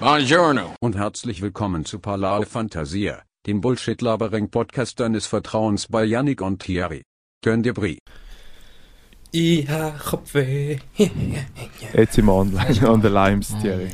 [0.00, 0.76] Buongiorno.
[0.78, 7.02] und herzlich willkommen zu Palao Fantasia, dem Bullshit-Labering-Podcast deines Vertrauens bei Yannick und Thierry.
[7.42, 7.98] Gönn dir Brie.
[9.32, 10.78] Ich hab Kopfweh.
[11.92, 13.90] Jetzt sind wir online, on the Limes, Thierry.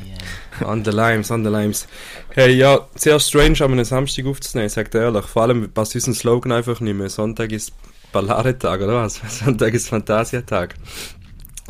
[0.63, 1.87] An the Limes, an the Limes.
[2.29, 5.25] Hey, ja, sehr strange, an einem Samstag aufzunehmen, sagt er ehrlich.
[5.25, 7.09] Vor allem passt unser Slogan einfach nicht mehr.
[7.09, 7.73] Sonntag ist
[8.11, 9.15] Ballare-Tag, oder was?
[9.39, 10.75] Sonntag ist Phantasiatag.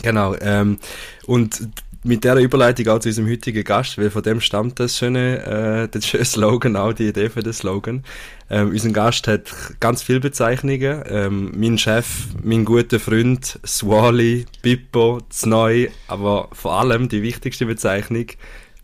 [0.03, 0.77] Genau, ähm,
[1.25, 1.69] und
[2.05, 5.87] mit der Überleitung auch zu unserem heutigen Gast, weil von dem stammt das schöne, äh,
[5.89, 8.03] das schöne Slogan, auch die Idee für den Slogan.
[8.47, 11.03] Ähm, unser Gast hat ganz viele Bezeichnungen.
[11.07, 18.27] Ähm, mein Chef, mein guter Freund, Swally, Pippo, Znoi, aber vor allem die wichtigste Bezeichnung,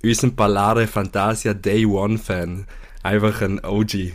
[0.03, 2.65] unser Ballare Fantasia Day One Fan.
[3.03, 4.13] Einfach ein OG.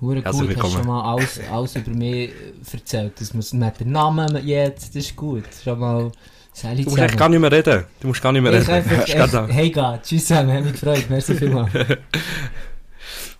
[0.00, 2.32] Hure Herzlich gut, hast schon mal alles, alles über mich äh,
[2.72, 3.14] erzählt.
[3.18, 5.42] Das muss, man hat den Namen jetzt, das ist gut.
[5.64, 6.12] Schon mal
[6.58, 7.84] Sally Du musst echt gar nicht mehr reden.
[8.00, 8.70] Du musst gar nicht mehr Ich reden.
[8.72, 11.70] einfach, echt, hey Gott, tschüss zusammen, hat mich gefreut, merci vielmals.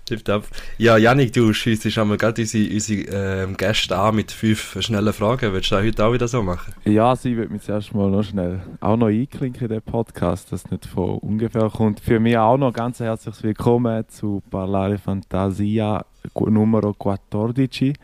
[0.08, 0.44] Tipptopp.
[0.78, 5.52] Ja, Janik, du schiessest einmal gerade unsere, unsere ähm, Gäste an mit fünf schnellen Fragen.
[5.52, 6.72] Willst du das heute auch wieder so machen?
[6.84, 10.70] Ja, sie wird mich zuerst mal noch schnell auch noch einklinken in den Podcast, dass
[10.70, 12.00] nicht von ungefähr kommt.
[12.00, 17.94] Für mich auch noch ganz herzliches Willkommen zu Parlare Fantasia Numero 14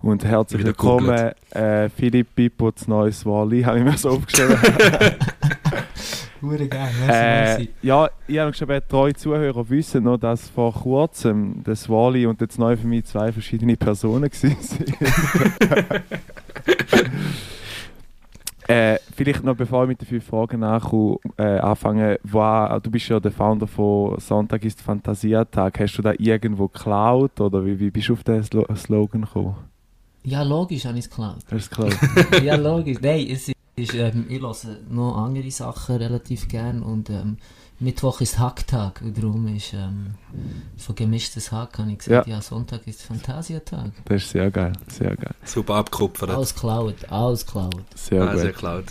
[0.00, 4.56] und herzlich willkommen äh, Philipp Pippo zu Neues Wally, habe ich mir so aufgeschrieben.
[6.42, 11.62] Hure geil, merci, äh, ja, ich habe geschrieben, treue Zuhörer wissen noch, dass vor kurzem
[11.64, 14.56] das Wally und das Neue für mich zwei verschiedene Personen waren.
[18.68, 23.08] Äh, vielleicht noch bevor ich mit den fünf Fragen nachkomme, äh, anfange, wa- du bist
[23.08, 25.80] ja der Founder von Sonntag ist Fantasiatag.
[25.80, 29.56] Hast du da irgendwo geklaut oder wie, wie bist du auf den Slo Slogan gekommen?
[30.22, 31.38] Ja, logisch habe ich es geklaut.
[31.50, 31.96] Hast geklaut?
[32.44, 32.98] ja, logisch.
[33.02, 33.54] Nein, es ist,
[33.94, 34.54] ähm, ich höre
[34.88, 37.38] noch andere Sachen relativ gern und ähm,
[37.78, 40.14] Mittwoch ist Hacktag und darum ist ähm,
[40.76, 43.92] von gemischtes Hack habe ich gesagt, ja, Sonntag ist Phantasiatag.
[44.04, 45.34] das ist sehr geil, sehr geil.
[45.44, 46.28] Super abgekupfert.
[46.30, 47.74] Alles geklaut, alles geklaut.
[47.94, 48.54] Sehr Ah, sehr gut.
[48.54, 48.84] geklaut.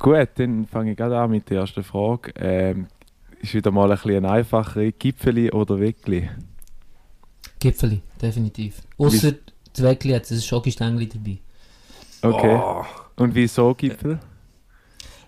[0.00, 2.32] Gut, dann fange ich gerade an mit der ersten Frage.
[2.36, 2.86] Ähm,
[3.40, 4.90] ist wieder mal ein bisschen eine einfachere.
[4.92, 6.28] Gipfeli oder Weckli?
[7.60, 8.82] Gipfeli, definitiv.
[8.96, 9.32] Außer
[9.72, 11.38] das Weckli hat ein Schokostängel dabei.
[12.22, 12.56] Okay.
[12.60, 12.84] Oh,
[13.18, 14.18] Und wieso Gipfel?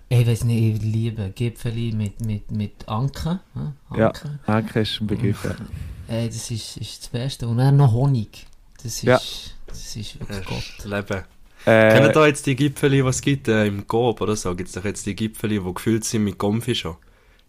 [0.09, 3.41] Ich weiß nicht, ich liebe Gipfeli mit, mit, mit Anke.
[3.95, 4.13] äh, Ja.
[4.47, 4.83] Anke.
[4.83, 5.55] Du einen Begriff.
[6.09, 7.47] Ey, das ist, ist das Beste.
[7.47, 8.47] Und dann noch Honig.
[8.77, 9.21] Das ist, Ja.
[9.67, 10.79] das ist das wirklich Gott.
[10.79, 11.25] ist Leben.
[11.65, 14.55] Kennen Äh, da jetzt die Gipfeli, was es gibt äh, im Coop oder so?
[14.57, 16.97] Gibt es doch jetzt die Gipfeli, die gefüllt sind mit Gomfi schon?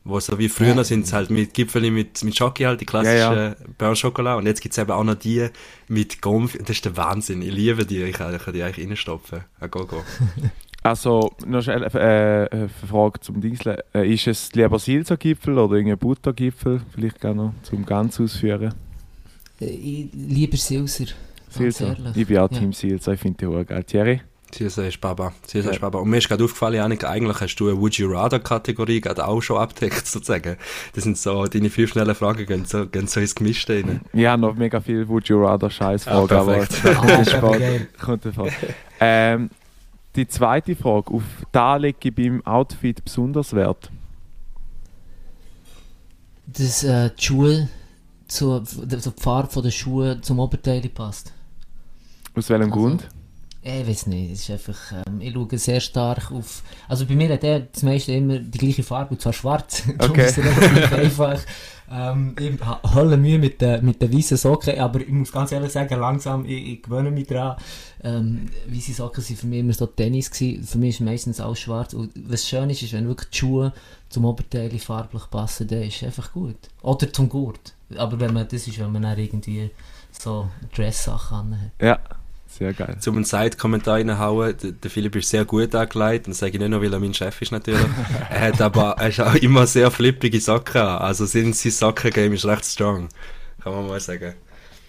[0.04, 0.84] Wo so wie früher Ja.
[0.84, 3.66] sind es halt mit Gipfeli mit, mit Schoki halt, die Ja, klassische ja.
[3.78, 4.38] Beurre Chocolat.
[4.40, 5.48] Und jetzt gibt es eben auch noch die
[5.88, 6.58] mit Gomfi.
[6.58, 7.42] Das ist der Wahnsinn.
[7.44, 8.02] Ich liebe die.
[8.04, 9.42] Ich kann, ich kann die eigentlich reinstopfen.
[9.60, 10.02] Ah, go, go.
[10.82, 13.84] also, noch schnell äh, eine Frage zum Diesel.
[13.94, 16.82] Äh, ist es lieber Silzo-Gipfel oder irgendein Buttergipfel?
[16.96, 18.74] Vielleicht gerne noch zum ganz ausführen.
[19.60, 21.06] Äh, Ich lieber Silser.
[21.60, 22.16] Ehrlich.
[22.16, 22.58] Ich bin auch Ja.
[22.58, 23.84] Team Silzo, ich finde die hohe geil.
[23.84, 24.22] Thierry?
[24.52, 25.34] CSA ist Baba.
[25.48, 25.72] CSA Ja.
[25.72, 26.00] ist Baba.
[26.00, 29.26] Und mir ist gerade aufgefallen, Janik, eigentlich hast du eine Would You Rather Kategorie gerade
[29.28, 30.58] auch schon abdeckt, sozusagen.
[30.94, 34.02] Das sind so, deine fünf schnellen Fragen gehen so, gehen so ins Gemischte rein.
[34.14, 36.80] Ich habe noch mega viel Would You Rather Ah, perfekt.
[36.84, 37.58] das Ah, ist aber
[38.00, 38.50] kommt davon.
[39.00, 39.50] ähm,
[40.16, 41.12] die zweite Frage.
[41.14, 43.90] Auf da lege ich beim Outfit besonders Wert.
[46.48, 47.70] Dass äh, die Schuhe,
[48.28, 51.32] zu, also die Farbe der Schuhe zum Oberteil passt.
[52.36, 53.10] Aus welchem Also, Grund?
[53.64, 57.32] Ich weiß nicht, es ist einfach, ähm, ich schaue sehr stark auf, also bei mir
[57.32, 59.84] hat er das meiste immer die gleiche Farbe, und zwar schwarz.
[60.00, 60.26] Okay.
[60.26, 61.40] ist relativ einfach.
[61.92, 65.52] Ähm, ich habe Hölle Mühe mit den mit den weißen Socken, aber ich muss ganz
[65.52, 67.58] ehrlich sagen, langsam, ich, ich gewöhne mich daran.
[68.04, 70.64] Ähm, weiße Socken sind für mich immer so Tennis gewesen.
[70.64, 71.94] Für mich ist meistens alles schwarz.
[71.94, 73.74] Und was schön ist, ist, wenn wirklich die Schuhe
[74.10, 76.58] zum Oberteil farblich passen, dann ist es einfach gut.
[76.82, 77.74] Oder zum Gurt.
[77.96, 79.70] Aber wenn man, das ist, wenn man dann irgendwie
[80.12, 81.72] so Dress-Sachen anhat.
[81.80, 82.00] Ja,
[82.52, 82.98] sehr geil.
[83.00, 86.60] Zum einen Side-Kommentar reinhauen, der, der Philipp ist sehr gut angelegt, und das sage ich
[86.60, 87.82] nicht nur, weil er mein Chef ist natürlich.
[88.30, 92.34] er hat aber, er ist auch immer sehr flippige Socken an, also sein, sein Socken-Game
[92.34, 93.10] ist recht strong.
[93.64, 94.34] Kann man mal sagen.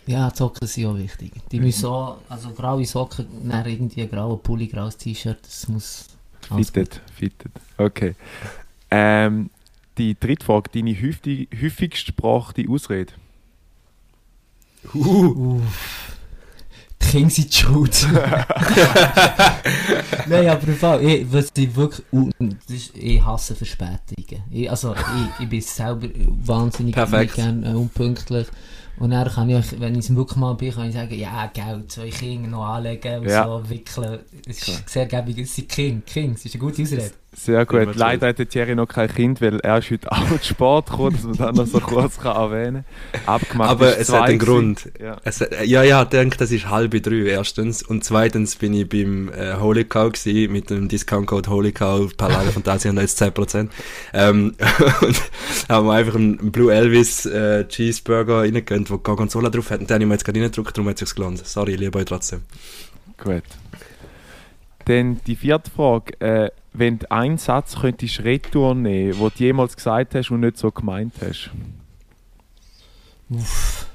[0.06, 1.32] Ja, die Socken sind auch wichtig.
[1.50, 6.06] Die müssen auch, also graue Socken, dann irgendwie ein grauer Pulli, graues T-Shirt, das muss...
[6.49, 7.53] Fitted, fitted.
[7.79, 8.17] Okay.
[8.91, 9.49] Ähm,
[9.97, 13.12] die dritte Frage, deine häufig, häufigst gebrachte Ausrede.
[14.93, 16.12] Uh, Die
[17.02, 18.06] Kinder sind schuld.
[20.28, 22.06] Nein, aber im Fall, ich, was ich wirklich,
[22.69, 24.43] ist, ich hasse Verspätungen.
[24.50, 26.08] Ich, also, ich, ich bin selber
[26.44, 28.46] wahnsinnig gern äh, unpünktlich.
[28.99, 31.50] Und dann kann ich, euch, wenn ich es wirklich mal bin, kann ich sagen, ja,
[31.52, 33.44] Geld, zwei Kinder noch anlegen und Ja.
[33.44, 34.20] so wickeln.
[34.46, 37.10] Es ist sehr gäbig, es sind Kinder, Kinder, das ist eine gute Ausrede.
[37.34, 37.94] Sehr gut.
[37.94, 41.17] Leider hat der Thierry noch kein Kind, weil er ist heute auch zu Sport gekommen,
[41.17, 43.34] dass man das noch so kurz kann erwähnen kann.
[43.34, 44.52] Abgemacht Aber es hat einen gewesen.
[44.52, 44.93] Grund.
[45.00, 45.17] Ja.
[45.25, 47.82] Es, äh, ja, ja, ich denke, das ist halb drei erstens.
[47.82, 52.50] Und zweitens bin ich beim äh, Holy Cow gewesen, mit dem Discount-Code Holy Cow, Palade
[52.50, 53.69] Fantasie und jetzt 10%.
[54.12, 54.55] Ähm,
[55.00, 55.23] und
[55.70, 59.81] haben wir einfach einen Blue Elvis äh, Cheeseburger reingegönnt, wo Gorgonzola drauf hat.
[59.81, 61.46] Und den habe ich mir jetzt gerade reingedrückt, darum hat es sich gelohnt.
[61.46, 62.43] Sorry, ich liebe euch trotzdem.
[63.17, 63.43] Gut.
[64.93, 66.21] Dann die vierte Frage.
[66.21, 70.59] Äh, wenn du einen Satz könntest retour nehmen, den du jemals gesagt hast und nicht
[70.59, 71.50] so gemeint hast.
[73.31, 73.87] Uff.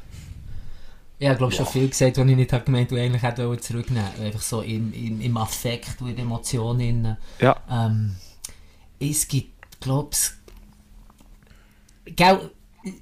[1.20, 3.62] Ja, ich glaube schon viel gesagt, was ich nicht habe gemeint und eigentlich hätte wollen
[3.62, 4.10] zurücknehmen.
[4.20, 7.16] Einfach so im, im, im Affekt und in Emotionen.
[7.40, 7.58] Ja.
[7.70, 8.16] Ähm,
[9.00, 10.10] es gibt, glaube
[12.06, 12.16] ich,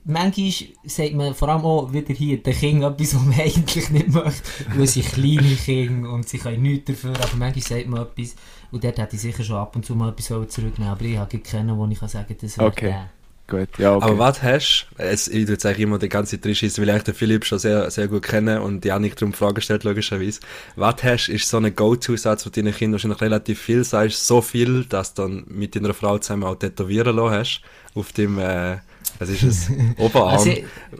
[0.03, 0.51] manchmal
[0.85, 4.41] sagt man vor allem auch wieder hier, den Kindern etwas, was man eigentlich nicht möchte,
[4.75, 8.35] weil sie kleine Kinder und sie können nichts dafür, aber manchmal sagt man etwas
[8.71, 11.39] und dort hätte ich sicher schon ab und zu mal etwas zurücknehmen aber ich habe
[11.39, 12.87] keinen, wo ich kann sagen kann, das wäre Okay.
[12.87, 13.09] der.
[13.47, 14.05] Gut, ja, okay.
[14.05, 17.03] Aber was hast du, ich würde jetzt eigentlich immer die ganze Zeit reinschießen, weil ich
[17.03, 20.39] den Philipp schon sehr, sehr gut kenne und die Janik darum Fragen stellt, logischerweise.
[20.75, 24.41] Was hast du, ist so ein Go-To-Satz, wo deinen Kindern wahrscheinlich relativ viel sagst, so
[24.41, 27.61] viel, dass du dann mit deiner Frau zusammen auch tätowieren lassen hast,
[27.93, 28.77] auf dem, äh,
[29.19, 30.29] was ist es, Oberarm.
[30.37, 30.51] Also,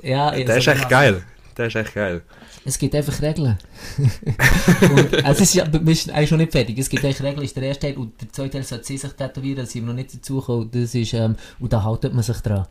[0.03, 1.23] ja, Der ist echt geil.
[1.57, 2.21] Der ist echt geil.
[2.67, 3.57] Es gibt einfach Regeln.
[3.97, 6.77] und, also es ist, ja- wir sind eigentlich schon nicht fertig.
[6.79, 9.11] Es gibt eigentlich Regeln, ist der erste Teil und der zweite Teil sollte sie sich
[9.13, 10.69] tätowieren, da sind wir noch nicht dazu gekommen.
[10.71, 12.65] Das ist, ähm, und da haltet man sich dran.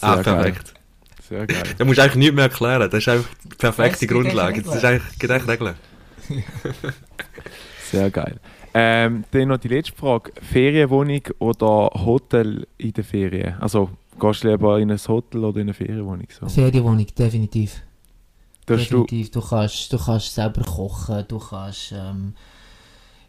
[0.00, 0.34] Ah, Sehr geil.
[0.42, 0.74] perfekt.
[1.28, 1.62] Sehr geil.
[1.76, 2.90] Da musst du eigentlich nichts mehr erklären.
[2.90, 4.62] Das ist einfach die Es perfekte gibt Grundlage.
[4.62, 5.74] Das ist eigentlich, gibt eigentlich Regeln.
[7.90, 8.36] Sehr geil.
[8.74, 10.32] Ähm, dann noch die letzte Frage.
[10.42, 13.54] Ferienwohnung oder Hotel in der Ferien?
[13.60, 16.26] Also, gehst du lieber in ein Hotel oder in eine Ferienwohnung?
[16.38, 16.48] So.
[16.48, 17.82] Ferienwohnung, definitiv.
[18.66, 19.30] Du, definitiv.
[19.30, 22.34] Du, kannst, du kannst selber kochen, du kannst, ähm,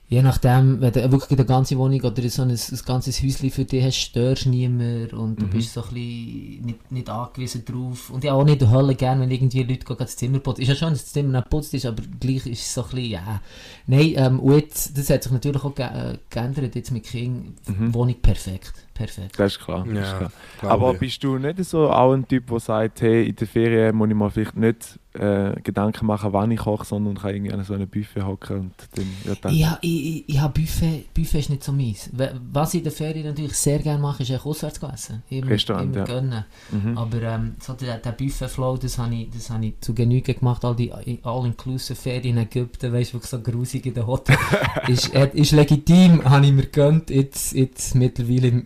[0.09, 3.63] je nachdem, wenn du wirklich eine ganze Wohnung oder so ein, ein ganzes Häuschen für
[3.63, 5.50] dich hast, störst du niemand und du Mhm.
[5.51, 8.09] bist so ein bisschen nicht, nicht angewiesen drauf.
[8.09, 10.62] Und ja, auch nicht Hölle gern, wenn irgendwie Leute gehen, das Zimmer putzen.
[10.63, 12.89] Ist ja schon, dass das Zimmer nicht putzt ist, aber gleich ist es so ein
[12.89, 13.42] bisschen, ja.
[13.88, 17.53] Nein, ähm, und jetzt, das hat sich natürlich auch ge äh, geändert, jetzt mit King,
[17.68, 17.94] Mhm.
[17.94, 18.74] Wohnung perfekt.
[19.00, 19.40] Perfekt.
[19.40, 19.86] das ist klar.
[19.88, 20.31] Das ist Ja, klar.
[20.60, 21.00] glaub Aber ich.
[21.00, 24.16] bist du nicht so auch ein Typ, der sagt, hey, in der Ferien muss ich
[24.16, 27.88] mir vielleicht nicht äh, Gedanken machen, wann ich koche, sondern kann irgendwie an so einem
[27.88, 29.54] Buffet hocken und dann wird dann...
[29.56, 32.10] Ja, ich, ich, ich habe Buffet, Buffet ist nicht so meins.
[32.51, 35.24] Was ich in der Ferien natürlich sehr gerne mache, ist auswärts zu essen.
[35.30, 36.04] Immer, Restaurant, ja.
[36.04, 36.45] gönnen.
[36.72, 36.98] Mhm.
[36.98, 40.63] Aber ähm, so der, der Buffet-Flow, das habe ich, das hab ich zu Genüge gemacht.
[40.63, 40.92] All die
[41.24, 44.38] All-Inclusive-Ferien in Ägypten, weißt du, wirklich so grusig in den Hotel.
[44.88, 47.10] ist, äh, ist legitim, habe ich mir gegönnt.
[47.10, 48.63] Jetzt, jetzt mittlerweile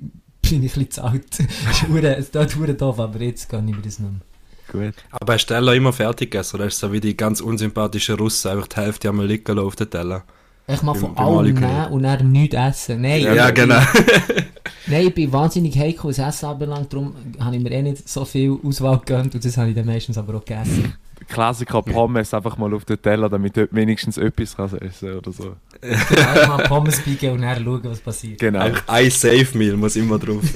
[0.53, 2.03] bin ich ein bisschen zu alt.
[2.19, 4.21] Es tut hure doof, aber jetzt gönne ich mir das nicht mehr.
[4.91, 4.95] Gut.
[5.11, 6.55] Aber hast du Teller immer fertig gegessen?
[6.55, 9.67] Oder ist es so wie die ganz unsympathischen Russen, einfach die Hälfte einmal liegen lassen
[9.67, 10.23] auf den Teller?
[10.67, 13.01] Ich mal Beim- von allem nehmen und dann nichts essen.
[13.01, 13.81] Nein, Ja, ich- genau.
[14.87, 18.25] Nein, ich bin wahnsinnig heikel, was Essen anbelangt, darum habe ich mir eh nicht so
[18.25, 20.93] viel Auswahl gegönnt und das habe ich dann meistens aber auch gegessen.
[21.29, 25.55] Klassiker Pommes einfach mal auf den Teller, damit du wenigstens etwas kannst essen oder so.
[25.83, 28.39] Einfach mal Pommes biegen und dann schauen, was passiert.
[28.39, 28.67] Genau.
[28.87, 30.43] Ein Safe-Meal muss immer drauf.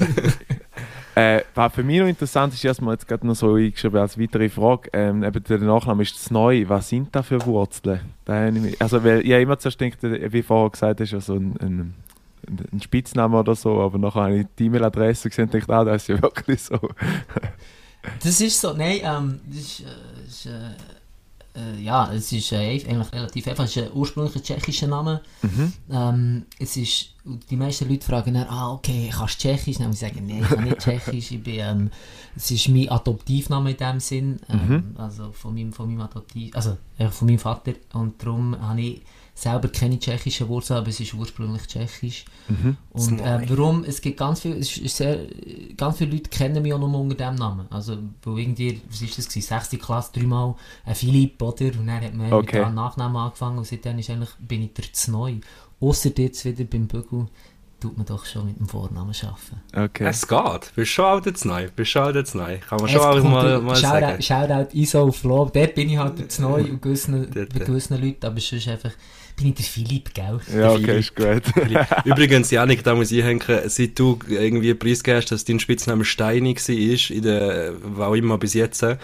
[1.14, 4.48] Äh, was für mich noch interessant ist, erstmal jetzt gerade noch so eingeschrieben als weitere
[4.48, 6.64] Frage, ähm, eben der Nachname ist das Neu.
[6.68, 7.98] Was sind da für Wurzeln?
[8.24, 11.10] Da ich mich- also, weil ich habe immer zuerst gedacht, äh, wie vorher gesagt hast,
[11.10, 11.94] ja so ein, ein,
[12.72, 16.02] ein Spitzname oder so, aber nachher habe ich die E-Mail-Adresse gesehen und dachte, ah, das
[16.02, 16.78] ist ja wirklich so.
[18.22, 20.50] Das ist so, nein, ähm, das ist, äh, ist äh,
[21.56, 23.64] äh, ja, es ist äh, eigentlich relativ einfach.
[23.64, 25.20] Es ist ein ursprünglich tschechischer Name.
[25.42, 25.72] Mhm.
[25.90, 27.10] Ähm, es ist,
[27.50, 29.78] die meisten Leute fragen dann, ah, okay, kannst du Tschechisch?
[29.78, 31.32] Dann sagen, nein, ich kann nicht Tschechisch.
[31.32, 31.90] Ich bin, ähm,
[32.36, 34.40] es ist mein Adoptivname in dem Sinn.
[34.48, 37.72] Ähm, Also von meinem, von meinem Adoptiv, also äh, von meinem Vater.
[37.92, 39.02] Und darum habe ich
[39.38, 42.24] selber keine tschechischen Wurzeln, aber es ist ursprünglich tschechisch.
[42.48, 42.76] Mhm.
[42.90, 43.84] Und äh, warum?
[43.84, 45.26] Es gibt ganz viele, es ist sehr,
[45.76, 47.66] ganz viele Leute kennen mich auch nur unter dem Namen.
[47.70, 49.78] Also, wo irgendwie, was ist das gewesen, 6.
[49.80, 51.66] Klasse, dreimal ein Philipp, oder?
[51.66, 52.58] Und dann hat man Okay.
[52.58, 55.34] mit dem Nachnamen angefangen und seitdem ist eigentlich, bin ich der Zneu.
[55.80, 57.28] Ausser jetzt wieder beim Bügel,
[57.80, 59.62] tut man doch schon mit dem Vornamen arbeiten.
[59.90, 60.06] Okay.
[60.08, 60.72] Es geht.
[60.74, 61.68] Bist schon alt jetzt neu.
[61.76, 62.58] Bist schon alt jetzt neu.
[62.58, 64.22] Kann man schon auch mal, mal Shoutout, sagen.
[64.22, 65.52] Shoutout ISO auf Lob.
[65.52, 67.64] Dort bin ich halt der Zneu und gewissen, Dort, bei äh.
[67.64, 68.92] gewissen Leuten, aber sonst einfach
[69.38, 70.38] bin ich der Philipp, gell?
[70.54, 70.98] ja, okay, Philipp.
[70.98, 71.42] ist gut.
[72.04, 76.54] Übrigens, Janik, da muss ich einhängen, seit du irgendwie preisgegeben hast, dass dein Spitzname Steini
[76.54, 78.96] war, in der, war auch immer bis jetzt, äh,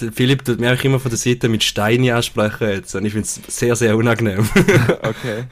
[0.00, 3.12] der Philipp tut mich eigentlich immer von der Seite mit Steini ansprechen jetzt, und ich
[3.12, 4.40] finde es sehr, sehr unangenehm.
[5.02, 5.44] okay.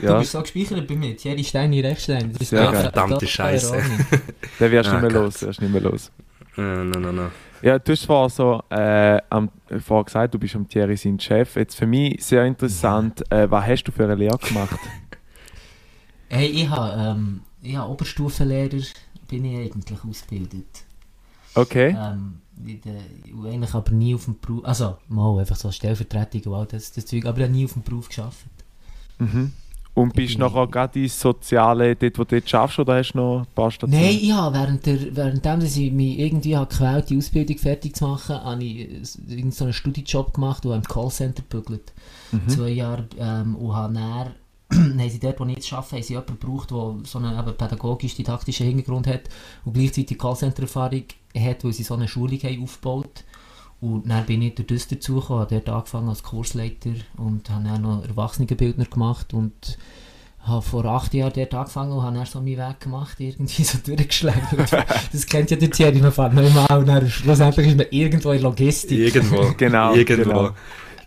[0.00, 1.16] Du Ja, bist so gespeichert bei mir.
[1.16, 2.32] Thierry Steini, Rechtstein.
[2.32, 2.72] Das ist geil.
[2.72, 3.76] Verdammte Scheiße.
[4.60, 5.22] dann wirst du Ah, nicht mehr Gott.
[5.24, 5.42] los.
[5.42, 6.10] Wirst nicht mehr los.
[6.56, 7.30] äh, nein, nein, nein.
[7.62, 9.50] Ja, du hast vorher so, äh, am,
[9.80, 11.56] vorher gesagt, du bist am Thierry sein Chef.
[11.56, 14.78] Jetzt für mich sehr interessant, äh, was hast du für eine Lehre gemacht?
[16.30, 18.84] Hey, ich habe, ähm, ja, Oberstufenlehrer
[19.28, 20.84] bin ich eigentlich ausgebildet.
[21.54, 21.96] Okay.
[21.98, 23.00] Ähm, der,
[23.50, 27.06] eigentlich aber nie auf dem Beruf, also mal einfach so Stellvertretung und all das, das
[27.06, 28.44] Zeug, aber ich habe nie auf dem Beruf geschafft.
[29.18, 29.52] Mhm.
[29.98, 33.18] Und bist du nachher gerade ins Soziale, dort wo du dort schaffst, oder hast du
[33.18, 34.00] noch ein paar Stationen?
[34.00, 38.06] Nein, ja, während der, währenddem dass ich mich irgendwie habe gewählt, die Ausbildung fertig zu
[38.06, 41.92] machen, habe ich irgendeinen so einen Studijob gemacht habe im Callcenter gebügelt.
[42.30, 42.48] Mhm.
[42.48, 44.34] Zwei Jahre ähm, und habe dann
[45.00, 48.66] haben sie dort, wo ich jetzt arbeite, haben sie jemanden gebraucht, der so einen pädagogisch-didaktischen
[48.66, 49.22] Hintergrund hat
[49.64, 51.04] und gleichzeitig Callcenter-Erfahrung
[51.36, 53.24] hat, weil sie so eine Schulung haben aufgebaut
[53.80, 57.82] und dann bin ich durch das dazugekommen, habe dort angefangen als Kursleiter und habe dann
[57.82, 59.78] noch Erwachsenenbildner gemacht und
[60.40, 63.78] habe vor acht Jahren dort angefangen und habe dann so meinen Weg gemacht, irgendwie so
[63.86, 64.40] durchgeschlagen.
[65.12, 68.32] das kennt ja der Thierry noch fast nicht mal und dann schlussendlich ist man irgendwo
[68.32, 68.98] in Logistik.
[68.98, 69.52] Irgendwo.
[69.56, 70.24] Genau, Irgendwo.
[70.30, 70.50] genau.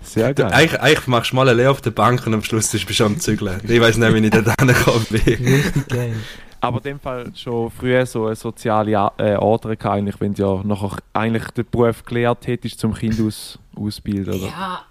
[0.04, 0.52] Sehr Du, geil.
[0.52, 3.06] eigentlich, eigentlich machst du mal eine Lehre auf der Bank und am Schluss bist du
[3.06, 3.62] am Zügeln.
[3.68, 5.22] Ich weiß nicht, wie ich da hingekommen bin.
[5.46, 6.16] Richtig geil.
[6.62, 10.64] Aber in dem Fall schon früher so eine soziale äh, Ader eigentlich, wenn du ja
[10.64, 14.48] nachher eigentlich den Beruf gelehrt hättest zum Kind aus, ausbilden, oder?
[14.48, 14.86] Ja,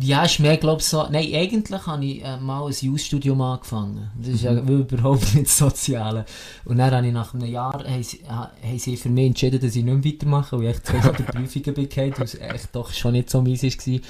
[0.00, 1.06] ja, ist mehr, glaube so.
[1.10, 4.10] Nein, eigentlich habe ich äh, mal ein Jus-Studium angefangen.
[4.18, 6.24] Das ist ja überhaupt nicht das Soziale.
[6.64, 9.60] Und dann habe ich nach einem Jahr haben sie, ha- haben sie für mich entschieden,
[9.60, 13.12] dass ich nicht mehr weitermache, weil ich zwei Jahre Prüfungen weil es echt doch schon
[13.12, 14.00] nicht so mies war.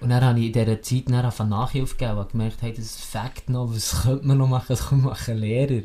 [0.00, 2.96] Und dann habe ich in dieser Zeit dann einfach Nachhilfe gegeben und gemerkt, hey, das
[2.96, 5.82] Fakt noch, was könnte man noch machen, was kann man machen, Lehrer.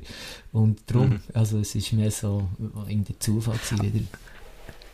[0.51, 2.47] Und darum, also es ist mehr so
[2.87, 4.05] in der Zufall gewesen wieder.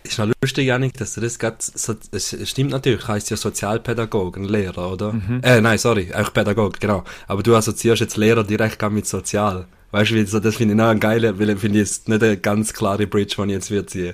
[0.05, 4.43] Ist noch lustig, Janik, dass du das gerade so, es stimmt natürlich, heißt ja Sozialpädagogen,
[4.43, 5.15] Lehrer, oder?
[5.41, 7.03] Äh, nein, sorry, auch Pädagoge, genau.
[7.27, 9.65] Aber du assoziierst jetzt Lehrer direkt mit Sozial.
[9.91, 12.37] Weißt du, so, das finde ich noch ein geiler, weil finde ich jetzt nicht eine
[12.37, 14.13] ganz klare Bridge, die ich jetzt würde ziehen.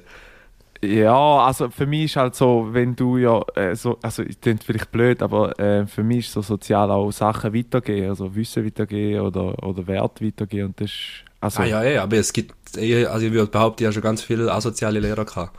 [0.84, 4.64] Ja, also für mich ist halt so, wenn du ja, äh, so, also es klingt
[4.64, 9.22] vielleicht blöd, aber äh, für mich ist so sozial auch Sachen weitergeben, also Wissen weitergeben
[9.22, 13.26] oder, oder Wert weitergeben und das ist, also, Ah ja, ja, aber es gibt, also
[13.26, 15.58] ich würde behaupten, ich habe schon ganz viele asoziale Lehrer gehabt.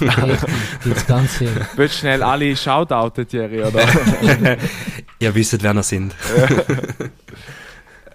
[0.84, 1.50] Gibt's ganz viel.
[1.74, 3.84] willst du schnell alle shoutouten, Thierry, oder?
[5.18, 6.14] Ihr wisst, wer noch sind.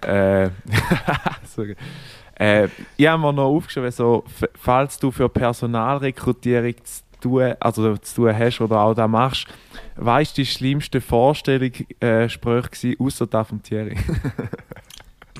[0.00, 0.48] äh,
[1.54, 1.64] so,
[2.36, 4.24] äh, ich habe mir noch aufgeschrieben, so,
[4.54, 9.46] falls du für Personalrekrutierung zu tun, also zu tun hast oder auch da machst,
[9.96, 13.98] weißt du die schlimmste Vorstellung äh, Sprüche außer da vom Thierry?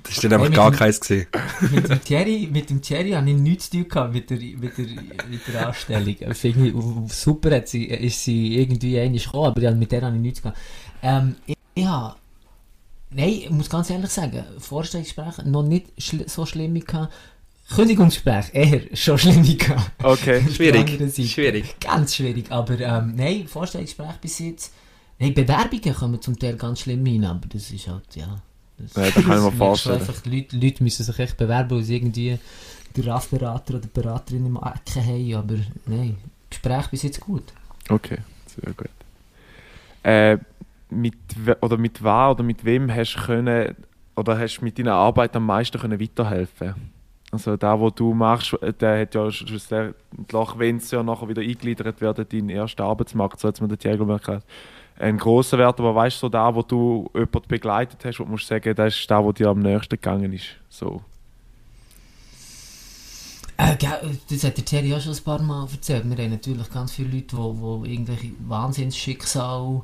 [0.03, 1.27] Das ist dann einfach Hey, gar mit dem- keins gewesen.
[1.73, 4.79] mit dem Thierry, mit dem Thierry habe ich nichts zu tun gehabt mit der, mit
[4.79, 4.87] der,
[5.29, 6.17] mit der Anstellung.
[6.19, 6.73] Ich finde,
[7.09, 10.59] super hat sie, ist sie irgendwie einmal gekommen, aber mit der habe ich nichts gehabt.
[11.03, 12.17] Ähm, ich, ja,
[13.11, 17.13] nein, ich muss ganz ehrlich sagen, Vorstellungsgespräche noch nicht schl so schlimm gehabt.
[17.75, 19.93] Kündigungsgespräch eher schon schlimm gehabt.
[20.03, 20.43] Okay.
[20.53, 20.89] Schwierig,
[21.31, 21.77] schwierig.
[21.79, 24.73] Ganz schwierig, aber ähm, nein, Vorstellungsgespräch bis jetzt.
[25.21, 28.43] Nein, Bewerbungen kommen zum Teil ganz schlimm hin, aber das ist halt, ja.
[28.83, 30.01] Das, Ja, da kann ich mir vorstellen.
[30.01, 32.39] Einfach, die Leute, Leute müssen sich echt bewerben, weil sie irgendwie
[32.97, 35.55] den RAF-Berater oder die Beraterin im Ecken haben, aber
[35.87, 36.19] nein,
[36.49, 37.45] Gespräch bis jetzt gut.
[37.89, 38.89] Okay, sehr gut.
[40.03, 40.39] Äh,
[40.91, 41.15] mit,
[41.61, 43.77] oder mit was oder mit wem hast du können,
[44.17, 46.75] oder hast mit deiner Arbeit am meisten können weiterhelfen
[47.31, 49.95] Also da, wo du machst, der hat ja schlussendlich,
[50.57, 53.79] wenn es ja nachher wieder eingegliedert wird in den ersten Arbeitsmarkt, so hat man den
[53.81, 54.45] Jäger gesagt,
[55.01, 58.31] ein großer Wert, aber weißt du, so da, wo du jemanden begleitet hast, wo du
[58.31, 60.57] musst sagen, das ist da, wo dir am nächsten gegangen ist.
[60.69, 61.03] So.
[63.57, 66.05] Äh, gell, das hat der Terry auch schon ein paar Mal erzählt.
[66.05, 69.83] Wir haben natürlich ganz viele Leute, die irgendwelche Wahnsinnsschicksale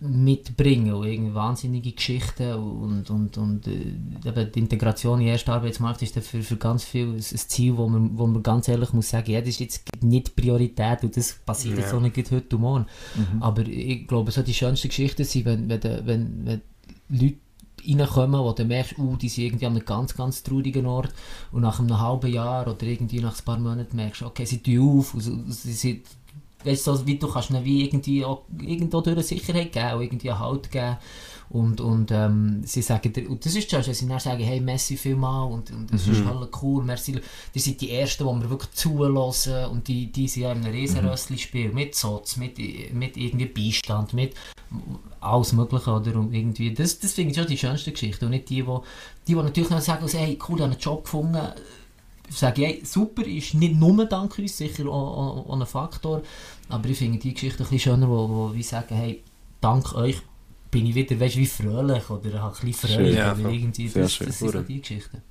[0.00, 3.94] mitbringen und irgendwie wahnsinnige Geschichten und, und, und äh,
[4.28, 7.88] eben die Integration in den ersten Arbeitsmarkt ist dann für, ganz viel ein, Ziel, wo
[7.88, 11.34] man, wo man ganz ehrlich muss sagen, ja, das ist jetzt nicht Priorität und das
[11.46, 11.96] passiert jetzt Ja.
[11.96, 12.86] auch nicht heute und morgen.
[13.40, 16.60] Aber ich glaube, so die schönsten Geschichten sind, wenn, wenn, wenn, wenn
[17.08, 17.36] Leute
[17.86, 21.12] reinkommen, wo du merkst, uh, die sind irgendwie an einem ganz, ganz traurigen Ort
[21.52, 24.98] und nach einem halben Jahr oder irgendwie nach ein paar Monaten merkst okay, sie tun
[24.98, 26.06] auf, und sie sind,
[26.64, 29.86] weißt du, so wie du kannst ihnen wie irgendwie auch, irgendwo durch eine Sicherheit geben,
[29.86, 30.96] auch irgendwie einen Halt geben
[31.50, 34.96] und, und ähm, sie sagen, und das ist schon, wenn sie dann sagen, hey, merci
[34.96, 37.20] vielmal und, und das ist alles cool, merci,
[37.54, 40.72] die sind die Ersten, die mir wirklich zulassen und die, die sind ja in einem
[40.72, 42.58] riesen Rössli-Spiel, mit Soz, mit,
[42.92, 44.34] mit irgendwie Beistand, mit
[45.20, 46.16] alles Mögliche, oder?
[46.16, 48.24] Und irgendwie, das, das finde ich schon die schönste Geschichte.
[48.26, 48.78] Und nicht die, die,
[49.26, 51.40] die, die natürlich dann sagen, also, hey, cool, ich habe einen Job gefunden.
[52.30, 56.22] Sage ich, hey, super, ist nicht nur dank uns, sicher auch, ein Faktor.
[56.68, 59.22] Aber ich finde die Geschichte ein bisschen schöner, wo, wo wir sagen, hey,
[59.60, 60.20] dank euch
[60.70, 62.90] bin ich wieder, weißt wie fröhlich oder habe ein bisschen.
[62.90, 64.26] Schön, ja, oder irgendwie, Sehr das, schön.
[64.26, 65.22] das sind so die Geschichten.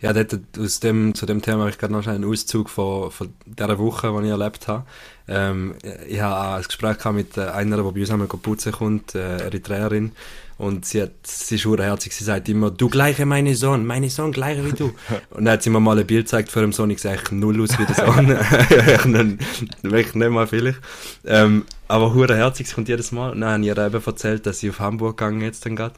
[0.00, 3.32] Ja, dort, aus dem, zu dem Thema habe ich gerade noch einen Auszug von, von
[3.46, 4.84] dieser Woche, die ich erlebt habe.
[5.28, 5.74] Ähm,
[6.08, 10.12] ich habe ein Gespräch gehabt mit einer, die bei uns einmal putzen kommt, äh, Eritreerin.
[10.56, 14.30] Und sie, hat, sie ist urherzig, sie sagt immer, du gleiche meine Sohn, meine Sohn
[14.30, 14.84] gleiche wie du.
[15.30, 17.60] Und dann hat sie mir mal ein Bild gezeigt von dem Sohn, ich sehe null
[17.60, 18.28] aus wie der Sohn.
[19.82, 20.78] Wirklich nicht mal vielleicht.
[21.24, 23.32] Ähm, aber urherzig, sie kommt jedes Mal.
[23.32, 25.94] Und dann habe ich ihr eben erzählt, dass sie auf Hamburg gegangen jetzt dann gerade.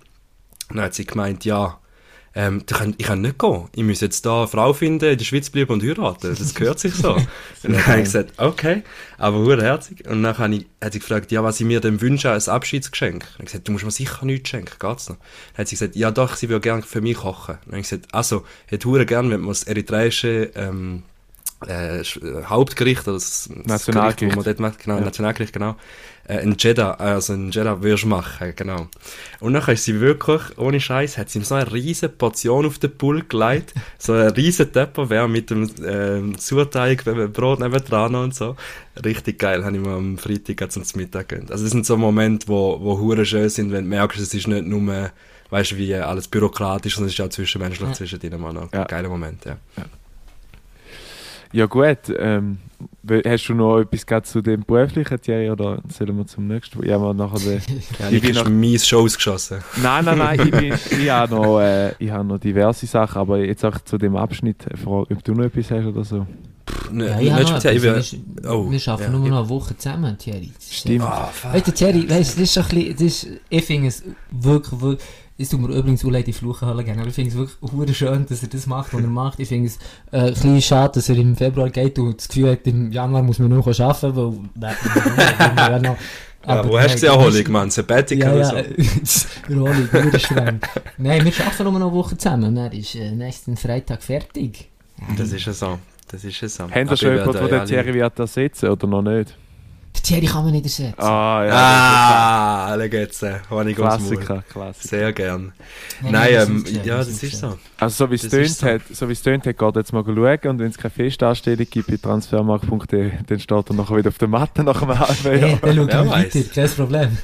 [0.70, 1.78] Und dann hat sie gemeint, ja,
[2.36, 3.64] ähm, ich kann, ich kann nicht gehen.
[3.74, 6.36] Ich muss jetzt da eine Frau finden, in der Schweiz bleiben und heiraten.
[6.38, 7.14] Das gehört sich so.
[7.14, 7.26] und
[7.62, 8.82] dann habe ich gesagt, okay,
[9.16, 10.06] aber herzig.
[10.06, 13.24] Und dann habe ich, hat sie gefragt, ja, was ich mir denn wünsche als Abschiedsgeschenk.
[13.38, 15.16] Und ich gesagt, du musst mir sicher nichts schenken, geht's noch?
[15.16, 17.56] Dann hat sie gesagt, ja doch, sie würde gerne für mich kochen.
[17.64, 21.04] Dann habe ich gesagt, also, ich hätte gerne, wenn man das eritreische, ähm,
[21.66, 22.02] äh,
[22.44, 24.18] Hauptgericht, oder das Nationalgericht.
[24.18, 25.04] Gericht, wo man dort macht, genau, Ja.
[25.04, 25.76] Nationalgericht, genau,
[26.28, 28.88] äh, ein Jeddah, also ein Jeddah würdest machen, genau.
[29.40, 32.78] Und dann ist sie wirklich, ohne Scheiß, hat sie ihm so eine riesige Portion auf
[32.78, 38.14] den Pult gelegt, so ein riesen Tupperware mit dem ähm, Zuteig, mit dem Brot nebendran
[38.16, 38.54] und so.
[39.02, 41.50] Richtig geil, habe ich mir am Freitag zum Mittag gegönnt.
[41.50, 44.46] Also das sind so Momente, wo, wo hure schön sind, wenn du merkst, es ist
[44.46, 45.10] nicht nur,
[45.50, 47.94] weißt du, wie alles bürokratisch, sondern es ist auch zwischenmenschlich Ja.
[47.94, 48.72] zwischen mal noch.
[48.72, 48.84] Ja.
[48.84, 49.56] Geiler Moment, ja.
[49.76, 49.84] Ja
[51.66, 52.58] gut, ähm,
[53.24, 56.84] hast du noch etwas zu dem beruflichen Thierry oder sollen wir zum nächsten?
[56.86, 57.62] Ja, wir nachher den...
[57.98, 59.58] Ja, Ich bin noch- mies Shows geschossen.
[59.82, 60.72] Nein, nein, nein, ich, bin,
[61.02, 64.66] ich habe noch, äh, ich habe noch diverse Sachen, aber jetzt auch zu dem Abschnitt,
[64.66, 66.26] äh, frage, ob du noch etwas hast oder so.
[66.90, 68.12] Ne, Ja, ich habe nicht noch speziell, etwas.
[68.12, 69.18] ich bin- Wir, oh, wir arbeiten ja.
[69.18, 70.50] nur noch eine Woche zusammen, Thierry.
[70.68, 71.04] Stimmt.
[71.04, 71.54] Fuck.
[71.54, 75.06] Weißt du, Thierry, weißt, das ist ein bisschen, das ist, ich finde es wirklich, wirklich,
[75.38, 77.92] es tut mir übrigens auch leid, die Fluchenhalle gehen, aber ich finde es wirklich hure
[77.94, 79.38] schön, dass er das macht, was er macht.
[79.40, 79.78] Ich finde es
[80.12, 83.22] äh, ein bisschen schade, dass er im Februar geht und das Gefühl hat, im Januar
[83.22, 84.70] muss man nur noch arbeiten, weil,
[85.56, 85.96] ja noch,
[86.46, 87.70] Ja, wo nein, hast du die das Erholung, ist- Mann?
[87.70, 89.52] Sabbatical Ja, oder ja, so?
[89.52, 90.60] äh, Erholung, hure streng.
[90.98, 94.68] Nein, wir arbeiten nur noch eine Woche zusammen und dann ist äh, nächsten Freitag fertig.
[95.18, 95.78] Das ist ja so.
[96.08, 96.64] Das ist ja so.
[96.64, 99.36] Haben Aber wir schon jemanden, der ja den Thierry wird ersetzen oder noch nicht?
[99.96, 101.00] Der Thierry kann man nicht ersetzen.
[101.00, 101.52] Ah, ja.
[101.54, 103.22] Ah, da geht's.
[103.22, 103.38] äh.
[103.74, 104.88] Klassiker, Klassiker.
[104.88, 105.52] Sehr gern.
[106.02, 107.58] Nein, Nein, ähm, ja, das ist so.
[107.78, 108.66] Also so wie es tönt so.
[108.66, 111.66] hat, so wie es tönt hat, geht jetzt mal schauen und wenn es keine Festanstellung
[111.70, 115.40] gibt bei transfermarkt.de, dann steht er nachher wieder auf der Matte nach einem halben Hey,
[115.50, 115.58] Jahr.
[115.62, 116.34] dann schauen Wer wir weiß.
[116.34, 117.18] weiter, kein Problem.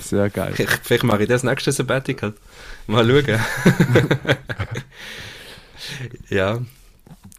[0.00, 0.52] Sehr geil.
[0.58, 2.34] Ich, vielleicht mache ich das nächste Sabbatical.
[2.86, 3.26] Mal schauen.
[6.28, 6.58] ja.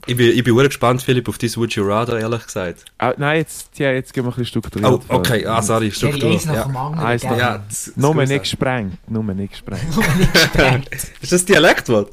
[0.08, 2.86] Ich bin, ich bin sehr gespannt, Philipp, auf dein Would You Rather, ehrlich gesagt.
[2.98, 4.90] Ah, nein, jetzt, ja, jetzt gehen wir ein bisschen strukturiert.
[5.10, 5.46] Oh, okay.
[5.46, 6.32] Ah, sorry, Struktur.
[6.32, 6.64] Ja.
[6.64, 7.06] dem anderen.
[7.06, 7.32] Eins gell?
[7.32, 8.98] nach- Ja, das- das Nur muss nicht gesprengt.
[9.10, 9.96] Nur nicht gesprengt.
[9.96, 10.90] Nur nicht gesprengt.
[11.22, 12.12] Ist das Dialektwort?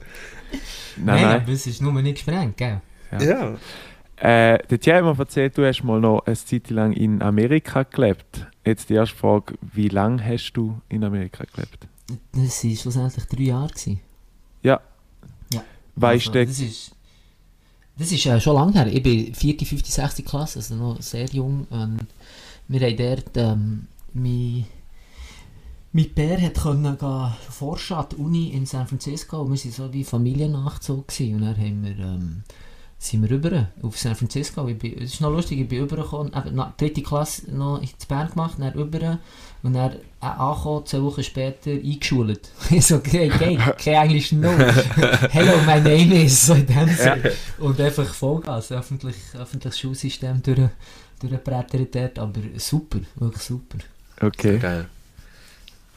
[0.96, 1.40] Nein, Nein, nein.
[1.42, 2.80] aber es ist nur nicht gesprengt, gell?
[3.12, 3.22] Ja.
[3.22, 3.54] Ja.
[4.54, 7.82] Äh, der Thierry hat mir erzählt, du hast mal noch eine Zeit lang in Amerika
[7.82, 8.46] gelebt.
[8.64, 11.88] Jetzt die erste Frage, wie lange hast du in Amerika gelebt?
[12.32, 13.68] Das waren schlussendlich drei Jahre.
[13.68, 14.00] Gewesen.
[14.62, 14.80] Ja.
[15.52, 15.62] Ja.
[15.96, 16.38] Weißt Also, du,
[17.96, 18.86] das ist, äh, schon lange her.
[18.88, 20.24] Ich bin 4., 5., 6.
[20.24, 21.66] Klasse, also noch sehr jung.
[21.70, 22.06] Und
[22.68, 24.66] wir haben dort, ähm, mein,
[25.92, 26.96] mein Bär hat können
[27.50, 31.36] forschen an die Uni in San Francisco und wir waren so wie Familiennachzug gewesen.
[31.36, 32.42] und dann haben wir, ähm,
[32.98, 34.66] sind wir rüber auf San Francisco.
[34.68, 36.32] Es ist noch lustig, ich bin rübergekommen,
[36.76, 39.18] dritte Klasse noch in Bern gemacht, dann rüber
[39.62, 39.96] und dann
[40.32, 42.48] angekommen, zwei Wochen später eingeschult.
[42.70, 44.50] Ich so, okay, okay, kein Englisch, no.
[45.30, 47.32] Hello, my name is, so in dem Sinne.
[47.58, 50.60] Und einfach Vollgas, öffentlich, öffentliches Schulsystem durch,
[51.20, 53.78] durchgebrettert dort, aber super, wirklich super.
[54.20, 54.58] okay.
[54.58, 54.86] Geil.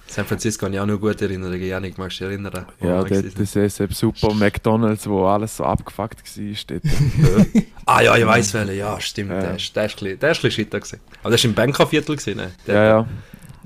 [0.09, 1.61] San Francisco habe ich auch noch gute Erinnerungen.
[1.67, 2.65] Janik, magst du dich erinnern?
[2.79, 3.23] Ja, das
[3.55, 6.45] ist eben super McDonalds, wo alles so abgefuckt war.
[6.67, 6.83] Dort.
[6.83, 7.65] sind?
[7.89, 8.75] Ah ja, ich weiss welchen.
[8.77, 9.31] Ja, stimmt.
[9.31, 9.39] Ja.
[9.41, 10.99] Der, ist ein bisschen- der ist ein bisschen gewesen.
[11.23, 12.35] Aber der war im Bankerviertel.
[12.35, 12.51] Ne?
[12.65, 13.07] Der- ja, ja.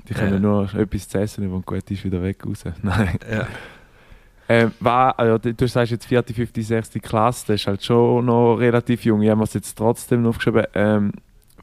[0.08, 0.18] Die Ja.
[0.18, 2.64] können nur etwas zu essen, wenn gut ist, wieder weg raus.
[2.82, 3.18] Nein.
[3.30, 3.46] ja.
[4.48, 6.90] Ähm, war, also, du du sagst jetzt 4., 5., 6.
[7.00, 9.22] Klasse, das ist halt schon noch relativ jung.
[9.22, 10.64] Ich habe mir es jetzt trotzdem noch aufgeschrieben.
[10.74, 11.12] Ähm,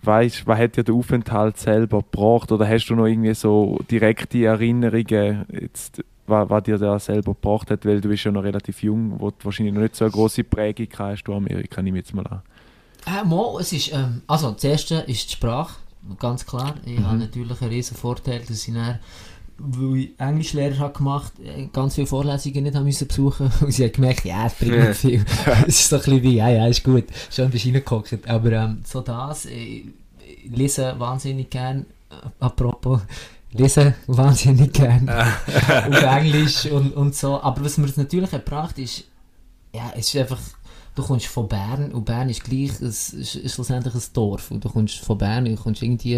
[0.01, 2.51] weißt, was hat dir der Aufenthalt selber gebracht?
[2.51, 7.69] Oder hast du noch irgendwie so direkte Erinnerungen, jetzt, was, was dir der selber gebracht
[7.69, 7.85] hat?
[7.85, 10.45] Weil du bist ja noch relativ jung, wo du wahrscheinlich noch nicht so eine große
[10.45, 12.41] Prägung hast, du Amerika, nehme ich jetzt mal an.
[13.05, 15.75] Äh, mo, es ist, ähm, also das erste ist die Sprache,
[16.19, 16.75] ganz klar.
[16.85, 17.05] Ich Mhm.
[17.05, 18.99] habe natürlich einen riesen Vorteil, dass ich dann,
[19.57, 23.85] weil ich Englischlehrer habe gemacht, äh, ganz viele Vorlesungen nicht haben müssen besuchen und sie
[23.85, 25.25] hat gemerkt, ja, es bringt nicht viel.
[25.67, 28.27] es ist so ein bisschen wie, ja, ja, ist gut, schön bist du reingehockt.
[28.29, 29.85] Aber ähm, so das, ich,
[30.45, 33.01] ich lese wahnsinnig gern, äh, apropos,
[33.51, 35.09] lese wahnsinnig gern
[35.89, 37.41] auf Englisch und, und so.
[37.41, 39.03] Aber was mir das natürlich gebracht ist,
[39.73, 40.39] ja, es ist einfach,
[40.99, 44.51] du kommst von Bern und Bern ist gleich, es ist, schlussendlich ein Dorf.
[44.51, 46.15] Und du kommst von Bern, du kommst irgendwie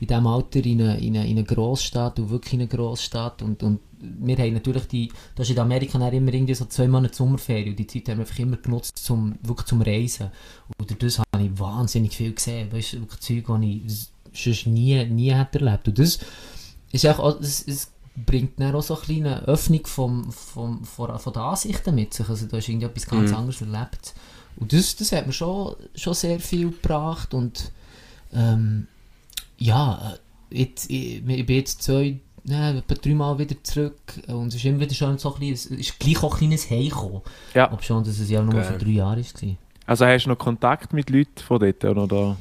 [0.00, 3.42] in diesem Alter in eine, in eine, in eine Grossstadt und wirklich in eine Grossstadt.
[3.42, 7.14] Und, und wir haben natürlich die, das ist in Amerika immer irgendwie so zwei Monate
[7.14, 10.30] Sommerferien und die Zeit haben wir einfach immer genutzt zum, wirklich zum Reisen.
[10.78, 12.72] Und das habe ich wahnsinnig viel gesehen.
[12.72, 15.88] Weißt du, wirklich Zeug, die ich sonst nie, nie hätte erlebt.
[15.88, 16.18] Und das
[16.92, 21.32] ist auch, das, das bringt dann auch so eine kleine Öffnung vom, vom, von, von
[21.32, 22.28] den Ansichten mit sich.
[22.28, 23.36] Also da ist irgendwie etwas ganz Mhm.
[23.36, 24.14] anderes erlebt.
[24.56, 27.72] Und das, das hat mir schon, schon sehr viel gebracht und
[28.32, 28.86] ähm,
[29.58, 30.16] ja,
[30.50, 34.64] äh, jetzt, ich, ich bin jetzt zwei, ne, etwa dreimal wieder zurück und es ist
[34.64, 37.22] immer wieder schon so ein bisschen, es ist gleich auch ein kleines Heimkommen.
[37.54, 37.72] Ja.
[37.72, 38.64] Ob schon, dass es ja nur Geil.
[38.64, 39.56] für drei Jahre war.
[39.86, 42.36] Also hast du noch Kontakt mit Leuten von dort, oder?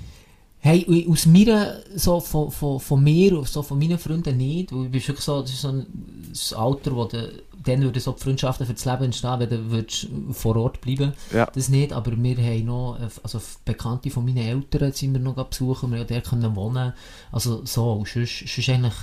[0.65, 4.91] Hey, aus meiner, so von, von, von mir, so von meinen Freunden nicht, weil ich
[4.91, 5.85] bin wirklich so, das ist so ein
[6.29, 9.71] das Alter, wo de, dann würden so die Freundschaften für das Leben entstehen, wenn du
[9.71, 11.11] würdest vor Ort bleiben.
[11.33, 11.47] Ja.
[11.47, 15.91] Das nicht, aber wir haben noch, also Bekannte von meinen Eltern sind wir noch besuchen,
[15.91, 16.93] wir haben dort können wohnen.
[17.33, 18.93] Also so, und sonst, sonst eigentlich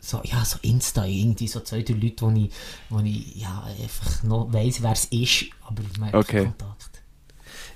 [0.00, 2.50] so, ja, so Insta, irgendwie so zwei, drei Leute, wo ich,
[2.88, 6.44] wo ich ja, einfach noch weiss, wer es ist, aber man hat Okay.
[6.44, 7.01] Kontakt.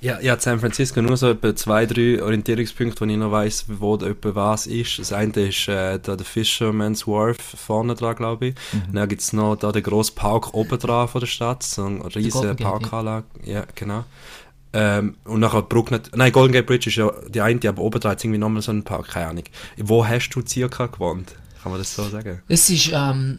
[0.00, 3.96] Ja, ja, San Francisco nur so etwa zwei, drei Orientierungspunkte, wo ich noch weiss, wo
[3.96, 4.98] etwa was ist.
[4.98, 8.54] Das eine ist äh, da der Fisherman's Wharf vorne dran, glaube ich.
[8.72, 8.94] Mhm.
[8.94, 12.54] Dann gibt's noch da den grossen Park oben dran von der Stadt, so eine riesige.
[12.54, 13.26] Parkanlage.
[13.44, 14.04] Ja, genau.
[14.72, 17.82] Ähm, und nachher die Brücke nicht, nein, Golden Gate Bridge ist ja die eine, aber
[17.82, 19.44] oben dran ist irgendwie nochmal so ein Park, keine Ahnung.
[19.78, 21.34] Wo hast du circa gewohnt?
[21.62, 22.42] Kann man das so sagen?
[22.46, 23.38] Es ist, ähm,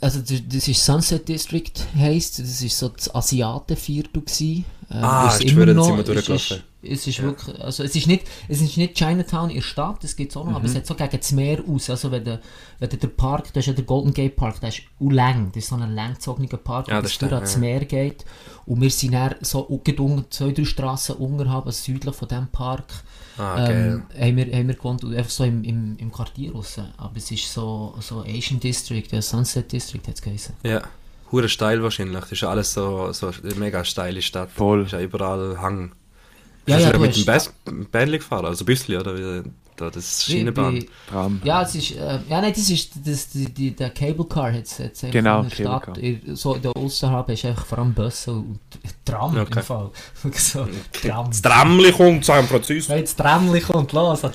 [0.00, 4.64] also das ist Sunset District heisst, das ist so das Asiatenviertel gsi.
[4.90, 6.62] Ähm, Ah, ist ich schwöre, da sind wir durchgelaufen.
[6.82, 7.24] Es ist, es ist Ja.
[7.24, 10.36] wirklich, also es ist nicht, es ist nicht Chinatown in der Stadt, das gibt es
[10.36, 10.56] auch noch, Mhm.
[10.56, 11.88] aber es hat so gegen das Meer aus.
[11.90, 12.40] Also wenn der,
[12.78, 15.70] wenn der, Park, das ist ja der Golden Gate Park, der ist lang, das ist
[15.70, 17.60] so ein langgezogener Park, Ja, wo es durch stimmt, ans ja.
[17.60, 18.24] Meer geht.
[18.66, 22.84] Und wir sind dann so unter- zwei, drei Straßen unterhalb, also südlich von diesem Park.
[23.38, 24.02] Ah, geil.
[24.14, 26.78] Ähm, haben, wir, haben wir gewohnt, einfach so im, im, im Quartier raus.
[26.98, 30.54] Aber es ist so, so Asian District, ja, Sunset District hat es geheißen.
[30.62, 30.82] Ja.
[31.32, 32.20] Hure steil wahrscheinlich.
[32.20, 34.50] Das ist ja alles so, so eine mega steile Stadt.
[34.50, 34.84] Voll.
[34.84, 35.92] Ist ja überall Hang.
[36.66, 37.16] Ja, ja, du du mit
[37.66, 38.46] dem Bändchen gefahren?
[38.46, 39.16] Also ein bisschen, oder?
[39.16, 39.42] Wie,
[39.76, 40.84] da das Schienenbahn.
[41.08, 41.40] Tram.
[41.44, 44.64] Ja, es ist, äh, ja, nein, das ist, das, die, die, der Cable Car hat
[44.64, 44.76] es
[45.10, 45.98] Genau, in der Cable Stadt, Car.
[45.98, 48.60] in, so in der Außerhalb ist einfach vor allem Busse und
[49.04, 49.58] Tram Okay.
[49.58, 49.90] im Fall.
[50.32, 51.26] so, Tram.
[51.26, 52.92] Das Tramli kommt San Francisco.
[52.92, 54.20] Ja, jetzt Tramli kommt los.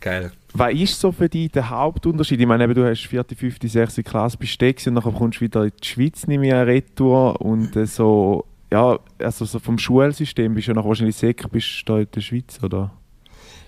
[0.00, 0.32] Geil.
[0.54, 2.40] Was ist so für dich der Hauptunterschied?
[2.40, 3.96] Ich meine, eben, du hast 4., 5., 6.
[4.04, 7.86] Klasse besteck und dann kommst du wieder in die Schweiz, nehme ich retour und äh,
[7.86, 11.98] so, ja, also so vom Schulsystem bist du ja noch wahrscheinlich sicher, bist du da
[12.00, 12.92] in der Schweiz, oder?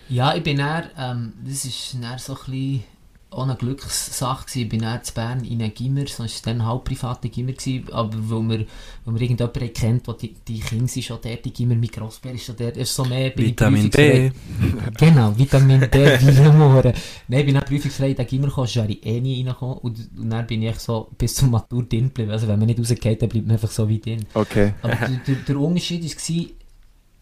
[0.08, 2.84] Ja, ich bin dann, ähm, das ist dann so ein bisschen
[3.30, 4.62] auch eine Glückssache gewesen.
[4.62, 7.88] Ich bin dann zu Bern in einem Gimmer, sonst war dann halb privater Gimmer gewesen,
[7.92, 8.66] aber weil wir,
[9.04, 12.32] weil wir irgendjemanden kennt, der die, die Kinder sind schon dort, die Gimmer, mein Grossbär
[12.32, 14.28] ist schon dort, ist so mehr, bin ich Vitamin D.
[14.28, 16.92] prüfungsfrei- Genau, Vitamin D, Vitamore.
[17.28, 19.78] Nein, ich bin dann prüfungsfrei in den Gimmer gekommen, sonst wäre ich eh nie reingekommen
[19.78, 22.30] und, und dann bin ich echt so bis zum Matur drin geblieben.
[22.32, 24.24] Also wenn man nicht rausgeht, dann bleibt man einfach so wie drin.
[24.34, 24.74] Okay.
[24.82, 26.44] Aber der, der, der Unterschied war,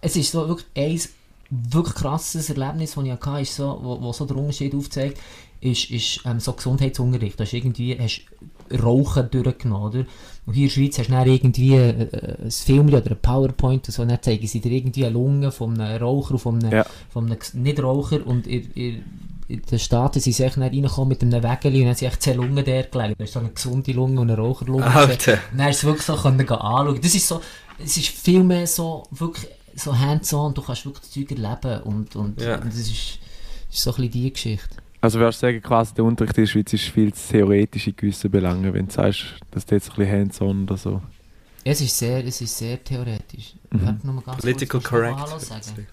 [0.01, 1.01] es ist so wirklich ein
[1.51, 5.19] wirklich krasses Erlebnis, das ich hatte, ist so, wo, wo so der Unterschied aufzeigt,
[5.61, 7.39] ist, ist ähm, so Gesundheitsunterricht.
[7.39, 8.23] Du hast irgendwie hast
[8.83, 10.05] Rauchen durchgenommen, oder?
[10.47, 13.17] Und hier in der Schweiz hast du dann irgendwie äh, äh, ein Film oder ein
[13.21, 16.39] PowerPoint und so, und dann zeigen sie dir irgendwie eine Lunge von einem Raucher und
[16.39, 16.87] von einem, Ja.
[17.11, 19.05] von einem Nicht-Raucher und in, in,
[19.49, 22.63] in den Staaten sind sie echt reingekommen mit einem Wägeli und sind echt zehn Lungen
[22.65, 23.19] der gelegt.
[23.19, 24.85] Da ist so eine gesunde Lunge und eine Raucherlunge.
[24.87, 25.39] Alter.
[25.53, 27.01] Und dann ist es wirklich so, können anschauen.
[27.03, 27.41] Das ist so,
[27.83, 32.17] es ist viel mehr so, wirklich so hands-on, du kannst wirklich das Zeug erleben und,
[32.17, 32.57] und, Ja.
[32.57, 33.19] und das ist, ist
[33.71, 34.77] so ein bisschen die Geschichte.
[35.01, 38.31] Also würdest du sagen, quasi der Unterricht in der Schweiz ist viel theoretisch in gewissen
[38.31, 41.01] Belangen, wenn du sagst, dass du jetzt ein bisschen hands-on oder so.
[41.65, 43.55] Es ist sehr, es ist sehr theoretisch.
[43.71, 44.01] Mhm.
[44.03, 45.17] Mal ganz Political kurz, correct.
[45.19, 45.87] Hallo sagen?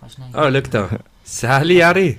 [0.00, 0.98] Oh, schau da.
[1.24, 2.18] Sally Ari.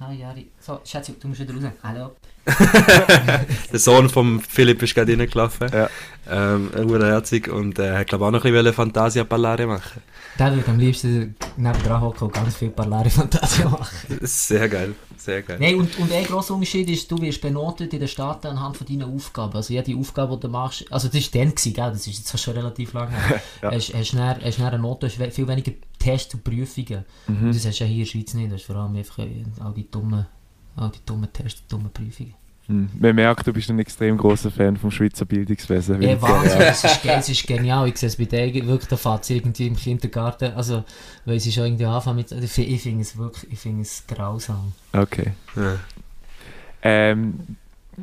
[0.00, 0.46] Hallo Jari.
[0.60, 1.72] So, Schatzi, du musst wieder raus.
[1.82, 2.12] Hallo.
[3.72, 5.68] Der Sohn von Philipp ist gerade reingelaufen.
[5.72, 5.90] Ja.
[6.30, 10.02] Ähm, herzig und äh, hat glaube auch noch ein bisschen Fantasia Ballare machen.
[10.38, 14.18] Der würde am liebsten neben dran hocken und ganz viel Parlare Fantasie machen.
[14.20, 15.56] Sehr geil, sehr geil.
[15.60, 18.86] Nein, und, und ein grosser Unterschied ist, du wirst benotet in den Staaten anhand von
[18.86, 19.54] deinen Aufgaben.
[19.54, 21.90] Also jede Aufgabe, die du machst, also das war dann, gewesen, gell?
[21.90, 23.40] das ist jetzt schon relativ lange her.
[23.62, 23.72] Ja.
[23.72, 27.04] Hast, hast, dann, hast dann eine Note, hast viel weniger Tests und Prüfungen.
[27.26, 27.46] Mhm.
[27.46, 28.52] Und das hast du ja hier in der Schweiz nicht.
[28.52, 30.26] Das ist vor allem einfach äh, all die dummen,
[30.76, 32.34] all die dummen Tests und dummen Prüfungen.
[32.68, 32.88] Hm.
[32.98, 36.02] Man merkt, du bist ein extrem großer Fan vom Schweizer Bildungswesen.
[36.02, 37.88] Ey, Weil- Wahnsinn, das ist, das ist genial.
[37.88, 40.84] Ich sehe es bei dir, wirklich, da fährt irgendwie im Kindergarten, also,
[41.24, 44.04] weil sie schon irgendwie anfangen mit, ich fi- ich finde es wirklich, ich finde es
[44.06, 44.72] grausam.
[44.92, 45.32] Okay.
[45.56, 45.76] Ja.
[46.82, 47.34] Ähm,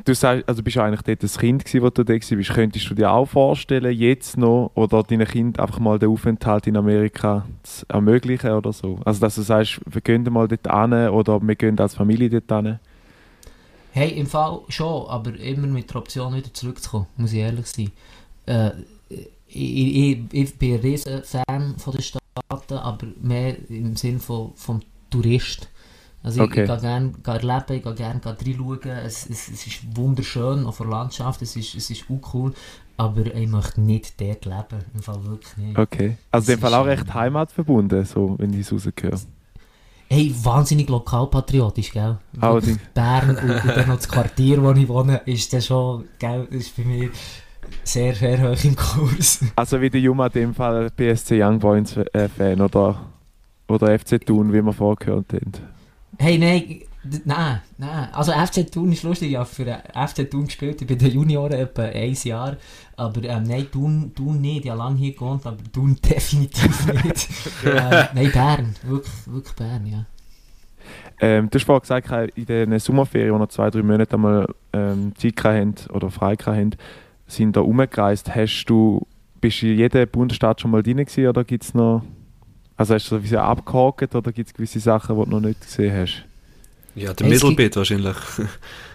[0.04, 2.54] du sagst, also bist du eigentlich dort ein Kind gewesen, wo du da warst.
[2.54, 6.76] Könntest du dir auch vorstellen, jetzt noch oder deinen Kind einfach mal den Aufenthalt in
[6.76, 8.98] Amerika zu ermöglichen oder so?
[9.04, 12.64] Also dass du sagst, wir gehen mal dort hin oder wir gehen als Familie dort
[12.66, 12.78] hin.
[13.96, 17.90] Hey, im Fall schon, aber immer mit der Option wieder zurückzukommen, muss ich ehrlich sein.
[18.44, 18.72] Äh,
[19.08, 24.52] ich, ich, ich bin ein riesen Fan von den Staaten, aber mehr im Sinn von,
[24.54, 25.70] vom Tourist.
[26.22, 26.64] Also ich, Okay.
[26.64, 28.98] ich gehe gerne gehe erleben, ich gehe gerne gehe reinschauen.
[29.06, 32.52] Es, es, es ist wunderschön, auch von der Landschaft, es ist, es ist auch cool.
[32.98, 35.78] Aber ich möchte nicht dort leben, im Fall wirklich nicht.
[35.78, 36.18] Okay.
[36.30, 39.20] Also in dem Das Fall auch recht heimatverbunden, so, wenn ich es rausgehöre.
[40.08, 42.18] Hey, wahnsinnig lokalpatriotisch, gell?
[42.40, 42.78] Allerdings.
[42.94, 46.76] Bern und, und dann noch das Quartier, wo ich wohne, ist das schon, gell, ist
[46.76, 47.10] bei mir
[47.82, 49.40] sehr, sehr hoch im Kurs.
[49.56, 51.98] Also wie der Juma in dem Fall BSC Young Boys
[52.36, 53.00] Fan oder,
[53.68, 55.52] oder FC Thun, wie wir vorher gehört haben.
[56.18, 56.80] Hey, nein,
[57.24, 58.08] nein, nein.
[58.12, 61.10] Also FC Thun ist lustig, ich habe für den FC Thun gespielt, ich bin den
[61.10, 62.56] Junioren etwa ein Jahr.
[62.96, 67.28] Aber ähm, nein, Thun, Thun nicht, ich habe lange hier gewohnt, aber Thun definitiv nicht.
[67.64, 70.06] ähm, nein, Bern, wirklich, wirklich Bern, ja.
[71.20, 75.12] Ähm, du hast vorhin gesagt, in den Sommerferien, wo noch zwei, drei Monate einmal ähm,
[75.16, 76.72] Zeit hatten oder frei hatten,
[77.26, 78.34] sind da rumgereist.
[78.34, 79.06] Hast du,
[79.40, 82.02] bist du in jedem Bundesstaat schon mal drin gewesen, oder gibt es noch...
[82.76, 85.40] Also hast du so wie so abgehakt oder gibt es gewisse Sachen, die du noch
[85.40, 86.26] nicht gesehen hast?
[86.96, 88.16] Ja, der Hey, Mittelbit wahrscheinlich.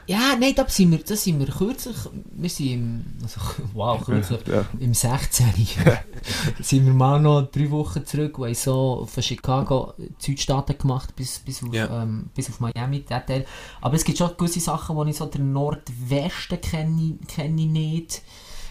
[0.07, 1.95] Ja, nein, da sind wir, da sind wir kürzlich,
[2.31, 3.39] wir sind im, also,
[3.73, 4.65] wow, kürzlich, Ja.
[4.79, 5.45] im 16.
[6.61, 11.39] sind wir mal noch drei Wochen zurück haben so von Chicago die Südstaaten gemacht bis,
[11.39, 12.01] bis, auf, Ja.
[12.03, 13.45] ähm, bis auf Miami, der Teil.
[13.79, 18.21] Aber es gibt schon gewisse Sachen, wo ich so den Nordwesten kenne, kenne ich nicht.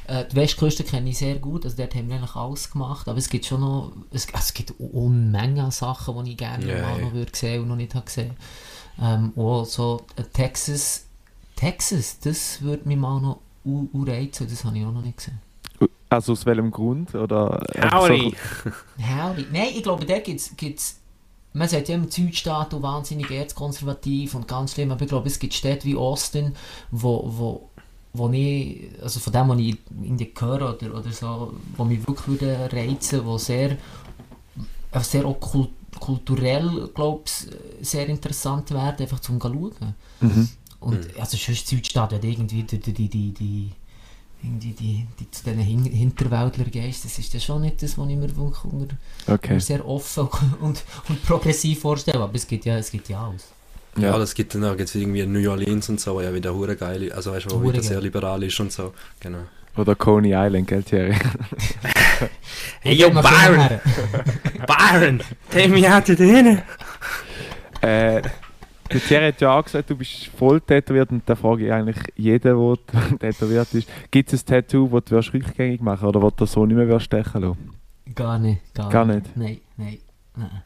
[0.08, 3.18] Äh, die Westküste kenne ich sehr gut, also dort haben wir eigentlich alles gemacht, aber
[3.18, 6.82] es gibt schon noch, es, also es gibt Unmengen an Sachen, die ich gerne Ja,
[6.82, 8.32] mal noch würde sehen und noch nicht habe gesehen.
[9.00, 11.06] Ähm, auch so äh, Texas,
[11.56, 13.40] Texas, das würde mich mal noch
[13.94, 15.40] reizen, das habe ich auch noch nicht gesehen.
[16.10, 17.14] Also aus welchem Grund?
[17.14, 18.34] Oder einfach Howdy.
[18.98, 19.46] Howdy.
[19.52, 20.96] Nein, ich glaube, da gibt es.
[21.52, 25.38] Man sagt ja immer, die Südstaaten wahnsinnig erzkonservativ und ganz schlimm, aber ich glaube, es
[25.38, 26.54] gibt Städte wie Austin,
[26.92, 27.70] wo, wo,
[28.12, 32.28] wo ich, also von dem, was ich irgendwie höre oder, oder so, wo mich wirklich
[32.28, 39.40] würde reizen, wo sehr, äh, sehr kul kulturell, glaube ich, sehr interessant werden, einfach zum
[39.40, 39.94] schauen.
[40.20, 40.48] Mhm.
[40.80, 43.70] Und also sonst Südstaat hat irgendwie die, die, die, die, die,
[44.42, 48.08] irgendwie die, die zu diesen Hin Hinterwäldler gehst, das ist ja schon nicht das, was
[48.08, 49.54] ich mir wirklich unter, Okay.
[49.54, 50.28] mir sehr offen
[50.60, 53.48] und, und progressiv vorstelle, aber es gibt ja, es gibt ja alles.
[53.96, 54.18] Ja, Ja.
[54.18, 57.02] das gibt dann auch jetzt irgendwie New Orleans und so, wo ja wieder hure geil
[57.02, 57.12] ist.
[57.12, 58.94] Also weißt du, wo wieder sehr liberal ist und so.
[59.18, 59.40] Genau.
[59.76, 61.14] Oder Coney Island, gell Thierry?
[62.82, 63.80] Hey, yo, Byron!
[64.66, 65.22] Byron!
[65.50, 66.62] Take me out to dinner!
[67.82, 68.22] Äh,
[68.92, 71.98] der Thierry hat ja auch gesagt, du bist voll tätowiert und da frage ich eigentlich
[72.16, 76.46] jeden, der tätowiert ist, gibt es ein Tattoo, das du rückgängig machen oder das du
[76.46, 77.74] so nicht mehr stechen lassen?
[78.14, 79.36] Gar nicht, gar, Gar nicht?
[79.36, 79.98] Nein, nein,
[80.36, 80.62] nein.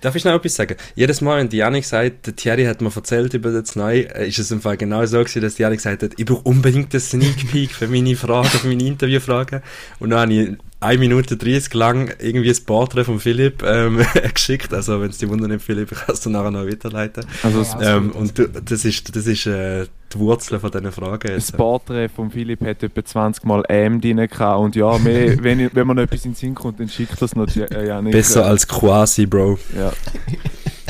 [0.00, 0.76] Darf ich noch etwas sagen?
[0.94, 4.28] Jedes Mal, wenn die Janik sagt, der Thierry hat mir erzählt über das Neue, äh,
[4.28, 7.00] ist es im Fall genau so gewesen, dass die gesagt hat, ich brauche unbedingt einen
[7.00, 9.62] Sneak Peek für meine Fragen, für meine Interviewfragen.
[9.98, 14.72] Und dann habe ich 1 Minute 30 lang irgendwie ein Porträt von Philipp ähm, geschickt.
[14.72, 17.24] Also, wenn es die Wunder nicht, Philipp, kannst du nachher noch weiterleiten.
[17.42, 20.90] Also Ja, das, Ähm, und du, das ist, das ist äh, die Wurzel von diesen
[20.90, 21.28] Fragen.
[21.28, 21.56] das Jetzt.
[21.56, 25.86] Porträt von Philipp hat etwa 20 Mal M drin gehabt und ja, mehr, wenn, wenn
[25.86, 28.12] man noch etwas in den Sinn kommt, dann schickt das noch die- äh, ja nicht.
[28.12, 29.58] Besser als quasi, Bro.
[29.76, 29.92] Ja.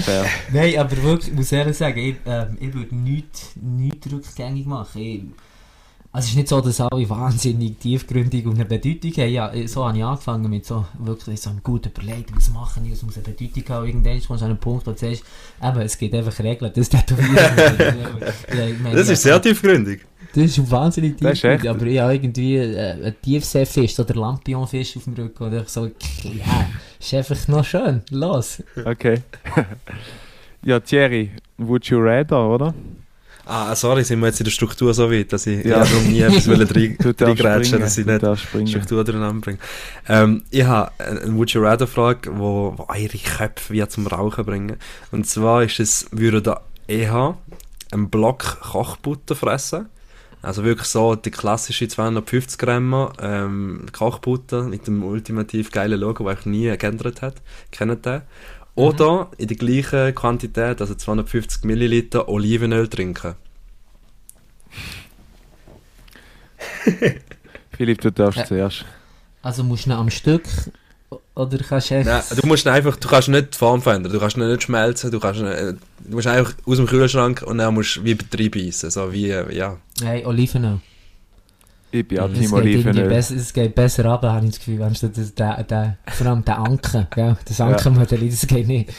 [0.03, 0.25] Fair.
[0.53, 5.01] Nein, aber wirklich, ich muss ehrlich sagen, ich, ähm, ich würde nichts, nichts rückgängig machen.
[5.03, 5.23] Ich,
[6.13, 9.31] also es ist nicht so, dass alle wahnsinnig tiefgründig und eine Bedeutung haben.
[9.31, 12.93] Ja, so habe ich angefangen mit so wirklich so einem guten Überlegen, was machen ich,
[12.93, 13.87] was muss eine Bedeutung haben.
[13.87, 15.23] Irgendwann kommst du an einen Punkt, wo du sagst,
[15.63, 17.37] eben, es gibt einfach Regeln, das Tätowieren.
[17.37, 20.01] ja, ich meine, Das ja, ist sehr tiefgründig.
[20.35, 25.15] Das ist wahnsinnig tiefgründig, aber ich habe irgendwie äh, einen Tiefseefisch oder Lampionfisch auf dem
[25.15, 26.69] Rücken und ich so, ja,
[26.99, 28.63] ist einfach noch schön, los.
[28.85, 29.23] Okay.
[30.65, 32.75] ja, Thierry, would you rather, oder?
[33.53, 35.81] Ah, sorry, sind wir jetzt in der Struktur so weit, dass ich Ja.
[35.85, 36.47] darum nie etwas
[37.21, 38.69] reingrätschen, dass ich nicht springen.
[38.69, 39.59] Struktur durcheinander bringe.
[40.09, 44.45] Ähm, ich habe eine Would You Rather Frage, wo, wo eure Köpfe wie zum Rauchen
[44.45, 44.77] bringen.
[45.11, 47.37] Und zwar ist es, würde da eher
[47.91, 49.89] einen Block Kochbutter fressen?
[50.43, 56.41] Also wirklich so die klassische 250 Gramm ähm, Kochbutter mit dem ultimativ geilen Logo, das
[56.41, 57.35] ich nie geändert hat.
[57.73, 58.23] Kennt ihr?
[58.75, 63.35] Oder in der gleichen Quantität, also 250 Milliliter Olivenöl trinken.
[67.77, 68.45] Philipp, du darfst Äh.
[68.47, 68.85] zuerst.
[69.43, 70.45] Also musst du am Stück
[71.35, 72.29] oder kannst du einfach...
[72.31, 75.19] Nein, du musst einfach, du kannst nicht die Form verändern, du kannst nicht schmelzen, du
[75.19, 78.91] kannst ihn, äh, du musst einfach aus dem Kühlschrank und dann musst du wie reinbeissen,
[78.91, 79.79] so wie, äh, ja.
[80.03, 80.81] Hey, Olivenöl.
[81.91, 83.09] Ich bin auch es, Team geht irgendwie Olivenöl.
[83.09, 84.83] besser, es geht besser ab, habe ich das Gefühl.
[84.83, 87.37] Anstatt das, der, der, vor allem der Anken, gell?
[87.47, 88.91] Das Ankenmodell, das geht nicht.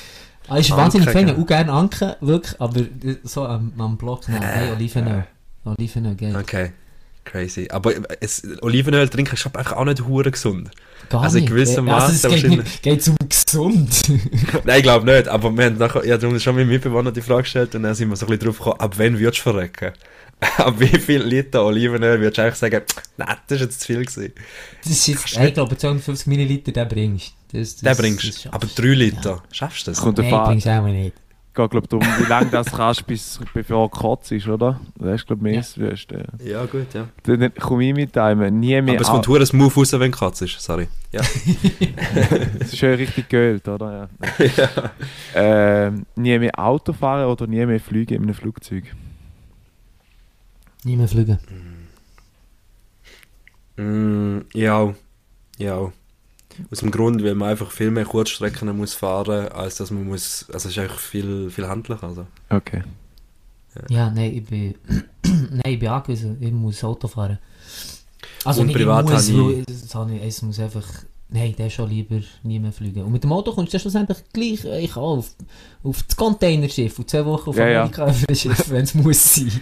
[0.48, 1.36] Ah, ist wahnsinnig fein, gell?
[1.36, 2.82] auch gerne Anken, wirklich, aber
[3.24, 5.26] so am, am Block, nein, hey, Olivenöl.
[5.64, 6.36] Olivenöl geht.
[6.36, 6.72] Okay.
[7.24, 7.68] Crazy.
[7.70, 10.72] Aber es, Olivenöl trinken ist einfach auch nicht hure gesund.
[11.10, 14.02] Gar Also in gewissem Äh, also Maße es geht, um gesund.
[14.66, 15.28] Nein, ich glaube nicht.
[15.28, 18.10] Aber wir haben nachher, ja, darum schon mit Mitbewohner die Frage gestellt und dann sind
[18.10, 19.92] wir so ein bisschen drauf gekommen, ab wann würdest du verrecken?
[20.58, 22.82] ab wie viel Liter Olivenöl würdest du eigentlich sagen,
[23.18, 24.34] nein, das ist jetzt zu viel gewesen.
[24.84, 27.60] Das ist jetzt, ich glaube, 250 Milliliter, den bringst du.
[27.60, 28.54] Das, das, Den bringst das du.
[28.54, 30.00] Aber 3 Liter, schaffst du das?
[30.02, 31.16] Kommt Nein, bringst du auch nicht.
[31.54, 34.80] geht glaube darum, wie lange das kannst, bis, bevor du kotzt ist, oder?
[34.98, 35.60] Das ist glaube ich mehr Ja.
[35.60, 36.26] das Wüste.
[36.44, 37.08] Ja, gut, ja.
[37.24, 40.42] Dann komme ich mit einem, nie mehr Aber es kommt hure smooth raus, wenn Katz
[40.42, 40.88] ist, sorry.
[41.12, 41.22] Ja.
[42.60, 44.10] Es ist schön richtig geölt, oder?
[44.40, 44.46] Ja.
[44.58, 44.92] ja.
[45.36, 48.86] Ähm, nie mehr Auto fahren oder nie mehr fliegen in einem Flugzeug.
[50.84, 51.38] Nie mehr fliegen.
[53.78, 54.94] Mm, ja,
[55.58, 55.92] ja.
[56.70, 60.46] Aus dem Grund, weil man einfach viel mehr Kurzstrecken muss fahren, als dass man muss,
[60.52, 62.28] also es ist eigentlich viel, viel handlicher, also.
[62.50, 62.84] Okay.
[63.90, 64.76] Ja, nein, ich bin,
[65.24, 66.38] nein, ich bin angewiesen.
[66.42, 67.40] Ich muss Auto fahren.
[68.44, 70.86] Also Und nicht privat ich muss, habe weil es, habe ich, es muss einfach...
[71.34, 73.04] Nein, der schon lieber nie mehr fliegen.
[73.04, 75.34] Und mit dem Auto kommst du schlussendlich gleich äh, ich kann auf,
[75.82, 77.82] auf das Containerschiff und zwei Wochen auf Ja, ja.
[77.84, 79.62] Amerika auf ein Schiff, wenn es muss sein.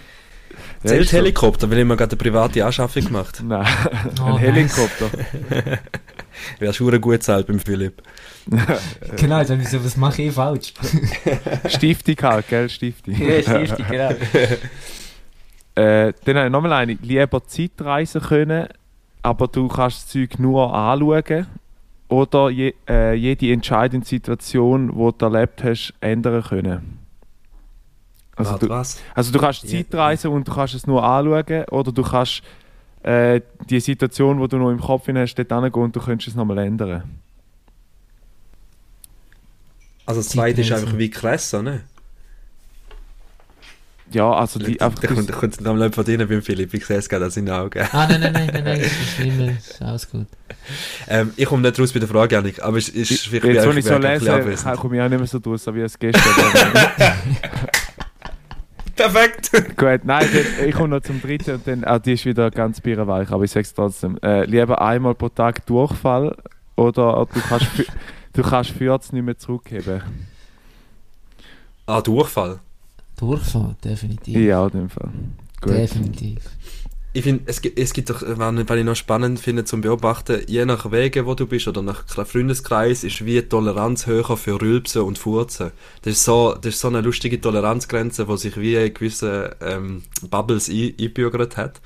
[0.82, 1.16] Zählt ist so.
[1.18, 3.66] Helikopter, weil ich mir gerade eine private Anschaffung gemacht Nein,
[4.20, 4.40] Oh, ein nice.
[4.40, 5.10] Helikopter.
[6.58, 8.02] Wäre schon gut zahlt beim Philipp.
[9.16, 10.72] Genau, jetzt habe ich so, was mache ich falsch?
[11.66, 12.68] Stiftung halt, gell?
[12.68, 13.14] Stiftung.
[13.14, 14.10] Stiftung, genau.
[15.74, 16.94] Äh, dann habe ich nochmal eine.
[16.94, 18.66] Lieber Zeitreisen können,
[19.22, 21.46] aber du kannst das Zeug nur anschauen.
[22.08, 26.99] Oder je, äh, jede entscheidende Situation, die du erlebt hast, ändern können.
[28.40, 28.98] Also, Warte, du, was?
[29.14, 29.68] also du kannst.
[29.68, 31.64] Zeitreisen und du kannst es nur anschauen.
[31.70, 32.42] Oder du kannst
[33.02, 36.34] äh, die Situation, die du noch im Kopf hast, dort hingehen und du könntest es
[36.34, 37.02] nochmal ändern.
[40.06, 41.82] Also das zweite ist einfach wie krasser, ne?
[44.12, 45.06] Ja, also die Da einfach...
[45.06, 47.50] kommt, da kommt noch mal von denen beim Philipp, ich sehe es gerade an seinen
[47.50, 47.86] Augen.
[47.92, 50.26] Ah, nein, nein, nein, nein, nein, das ist ist alles gut.
[51.06, 53.66] Ähm, ich komme nicht raus bei der Frage, Janik, aber es ist Ich, vielleicht jetzt,
[53.68, 55.80] wenn wie ich so ein bisschen lese, komme ich auch nicht mehr so draus, wie
[55.80, 57.16] es gestern war.
[59.00, 59.50] Perfekt!
[59.78, 62.82] Gut, nein, dann, ich komme noch zum dritten und dann, ah, die ist wieder ganz
[62.82, 64.18] bierenweich, aber ich sage es trotzdem.
[64.22, 66.36] Äh, lieber einmal pro Tag Durchfall
[66.76, 67.66] oder du kannst,
[68.34, 70.02] du kannst Fürz nicht mehr zurückheben.
[71.86, 72.60] Ah, Durchfall.
[73.16, 74.36] Durchfall, definitiv.
[74.36, 75.08] Ja, in dem Fall.
[75.62, 75.72] Gut.
[75.72, 76.44] Definitiv.
[77.12, 80.64] Ich finde, es, gibt- es gibt doch, was ich noch spannend finde zum Beobachten, je
[80.64, 85.02] nach Wege, wo du bist oder nach Freundeskreis, ist wie die Toleranz höher für Rülpsen
[85.02, 85.72] und Furzen.
[86.02, 90.02] Das ist so, das ist so eine lustige Toleranzgrenze, die sich wie in gewissen ähm,
[90.30, 91.80] Bubbles ein, eingebürgert hat.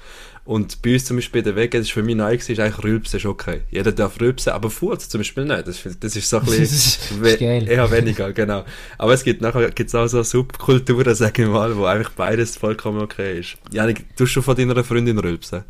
[0.47, 2.85] Und bei uns zum Beispiel der Weg, das ist für mich neu gewesen, ist eigentlich
[2.85, 3.63] Rülpsen ist okay.
[3.71, 5.67] Jeder darf rülpsen, aber Furzen zum Beispiel nicht.
[5.67, 7.67] Das, das ist so ein Das bisschen, ist we- geil.
[7.67, 8.63] eher weniger, genau.
[8.99, 13.01] Aber es gibt nachher gibt's auch so Subkulturen, sag ich mal, wo einfach beides vollkommen
[13.01, 13.57] okay ist.
[13.73, 15.65] Janik, tust du von deiner Freundin rülpsen?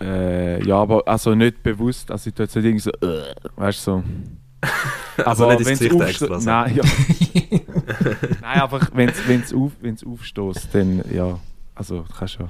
[0.00, 3.86] Äh, ja, aber also nicht bewusst, also ich tue jetzt nicht irgendwie so, äh, weißt
[3.86, 4.04] du so.
[5.24, 6.50] Also nicht ins wenn's Gesicht extra, so.
[6.50, 6.82] Nein, ja.
[8.42, 11.38] nein, aber wenn es auf, wenn's aufstößt, dann ja,
[11.74, 12.48] also kannst du kannst du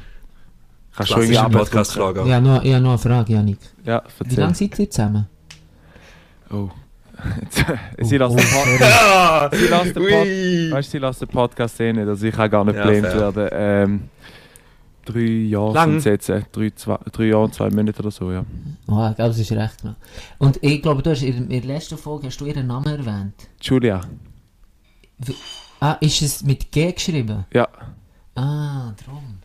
[0.96, 2.22] Klassische irgendwie Podcast-Frage.
[2.26, 3.58] Ich habe noch, ich habe noch eine Frage, Janik.
[3.84, 4.40] Ja, Wie erzähl.
[4.40, 5.26] lange seid ihr zusammen?
[6.50, 6.70] Oh.
[8.02, 12.50] sie lässt oh, den Pod- den Pod- weißt, den Podcast eh nicht, also ich kann
[12.50, 13.48] gar nicht Ja, werden.
[13.52, 14.00] Ähm,
[15.04, 16.00] drei Jahre Lang.
[16.00, 18.44] jetzt, äh, drei, zwei, drei Jahre und zwei Monate oder so, ja.
[18.86, 19.94] Oh, ich glaube, das ist recht genau.
[20.38, 23.34] Und ich glaube, du hast in, in der letzten Folge hast du ihren Namen erwähnt.
[23.62, 24.00] Julia,
[25.80, 27.44] Ah, ist es mit G geschrieben?
[27.52, 27.66] ja,
[28.34, 29.38] Ah, drum.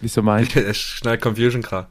[0.00, 1.88] Wieso meinst Ich hatte schnell Confusion gehabt.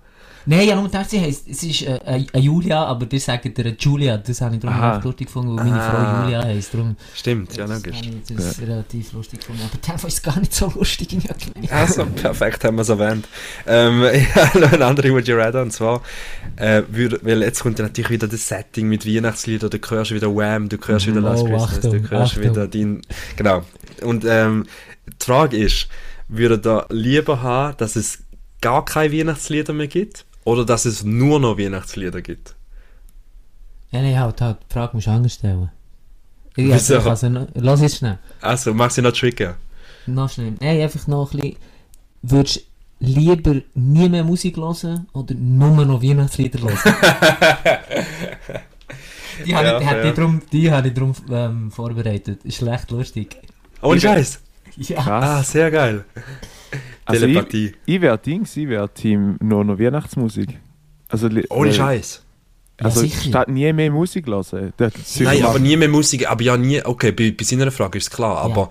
[0.50, 3.20] Nein, ich habe nur gedacht, sie heisst, es ist äh, eine eine Julia, aber die
[3.20, 4.15] sagen dir eine Julia.
[4.15, 4.93] Das habe ich darum Aha.
[4.93, 5.91] recht lustig gefunden, weil meine Ah.
[5.91, 6.74] Frau Julia heisst.
[6.74, 7.98] Darum Stimmt, ja, das logisch.
[7.98, 9.62] habe ich das relativ lustig gefunden.
[9.70, 11.36] Aber der ist es gar nicht so lustig in der
[11.78, 13.28] Also, perfekt haben wir es erwähnt.
[13.65, 16.02] Ähm, ich habe noch eine andere Would You Rather, und zwar,
[16.56, 20.70] äh, weil jetzt kommt ja natürlich wieder das Setting mit Weihnachtsliedern, du hörst wieder Wham,
[20.70, 22.43] du hörst wieder Oh, Last Christmas, Achtung, du hörst Achtung.
[22.52, 23.02] wieder dein,
[23.36, 23.63] genau.
[24.02, 24.65] Und ähm,
[25.08, 25.89] die Frage ist,
[26.28, 28.20] würde da lieber haben, dass es
[28.62, 32.56] gar keine Weihnachtslieder mehr gibt, oder dass es nur noch Weihnachtslieder gibt?
[33.92, 35.70] Ja, nein, halt, halt, die Frage musst du anders stellen.
[36.56, 36.96] Ich, Wieso?
[36.96, 38.18] Also, also, noch- lass jetzt schnell.
[38.42, 39.56] Also, mach sie noch trigger.
[40.08, 40.54] Noch schnell.
[40.60, 41.58] Nein, einfach noch ein bisschen.
[42.24, 42.62] Würdest du
[43.06, 46.78] lieber nie mehr Musik hören oder nur noch Weihnachtslieder hören?
[49.46, 50.04] die habe Ja, ich, fair.
[50.04, 52.44] die drum, die habe ich drum ähm, vorbereitet.
[52.44, 53.38] Ist schlecht lustig.
[53.82, 54.40] Ohne Scheiß!
[54.78, 54.98] Ja.
[55.08, 56.06] Ah, sehr geil.
[57.06, 57.73] Also ich, Telepathie.
[57.86, 60.50] ich wäre Dings, ich wäre Team nur noch Weihnachtsmusik.
[61.10, 62.23] Also, Ohne Scheiß.
[62.80, 64.73] Also Ja, statt nie mehr Musik hören.
[65.19, 68.10] Nein, aber nie mehr Musik, aber ja nie, okay, bei, bei seiner Frage ist es
[68.12, 68.42] klar, Ja.
[68.42, 68.69] aber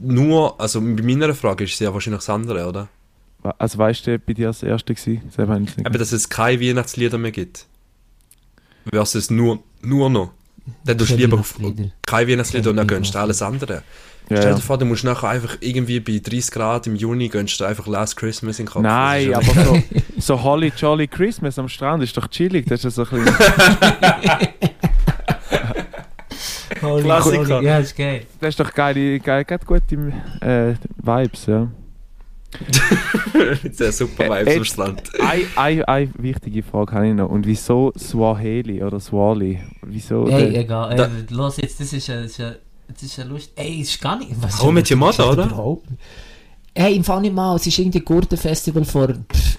[0.00, 2.88] nur, also bei meiner Frage ist es ja wahrscheinlich das andere, oder?
[3.58, 7.32] Also weißt du, bei dir das erste ich nicht Aber dass es keine Weihnachtslieder mehr
[7.32, 7.66] gibt.
[8.88, 10.30] Versus nur, nur noch.
[10.84, 11.92] Dann tust du Keine lieber auf Weihnachtslieder.
[12.06, 13.82] keine Weihnachtslieder und dann gönnst du alles andere.
[14.30, 14.54] Ja, Stell ja.
[14.56, 17.86] dir vor, du musst nachher einfach irgendwie bei 30 Grad im Juni gönnst du einfach
[17.86, 18.82] Last Christmas in den Kopf.
[18.82, 19.82] Nein, ist aber ja- so,
[20.18, 22.66] so Holly Jolly Christmas am Strand ist doch chillig.
[22.66, 23.36] Das ist ja so ein bisschen,
[26.82, 27.62] Holy Klassiker.
[27.62, 28.26] Ja, ist geil.
[28.40, 31.68] das ist doch geile, geil, geil gute äh, Vibes, ja.
[33.72, 35.02] Sehr super Äh, Vibes am jetzt- Strand.
[35.20, 37.28] Eine, eine, eine wichtige Frage habe ich noch.
[37.30, 39.60] Und wieso Swahili oder Swali?
[39.82, 40.26] Wieso?
[40.26, 40.96] Ey, der- egal.
[40.96, 42.28] Da- Ey, los jetzt, das ist ein...
[42.92, 43.52] Das ist ein das ist eine Lust.
[43.56, 44.30] Ey, es ist gar nicht.
[44.40, 45.44] Was das ist Mother, oder?
[45.46, 46.02] überhaupt nicht.
[46.74, 47.56] Hey, im Fall nicht mal.
[47.56, 49.08] Es ist irgendwie ein Gurtenfestival vor.
[49.08, 49.58] Pff,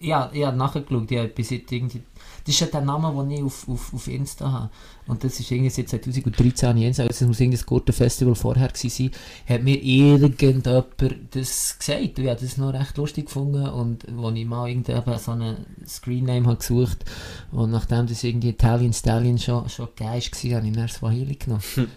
[0.00, 1.10] ja, ich habe nachgeschaut.
[1.10, 2.02] Ja, bis jetzt irgendwie.
[2.44, 4.70] Das ist ja der Name, den ich auf, auf, auf Insta habe.
[5.06, 7.02] Und das ist irgendwie seit 2013 habe ich Insta.
[7.04, 9.10] Also es muss irgendein Gurtenfestival vorher gewesen sein.
[9.48, 10.86] Hat mir irgendjemand
[11.30, 12.18] das gesagt.
[12.18, 13.66] Ich habe das noch recht lustig gefunden.
[13.68, 17.04] Und als ich mal irgendwie so einen Screenname habe gesucht
[17.50, 21.62] und nachdem das irgendwie Italian Stallion schon, schon geil war, habe ich dann Swahili genommen.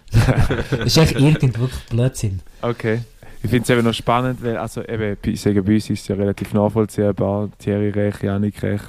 [0.70, 2.40] das ist echt irgend wirklich Blödsinn.
[2.62, 3.00] Okay.
[3.42, 6.16] Ich finde es eben noch spannend, weil, also eben, sagen, bei uns ist es ja
[6.16, 7.48] relativ nachvollziehbar.
[7.58, 8.80] Thierry Rech, Janik Rech.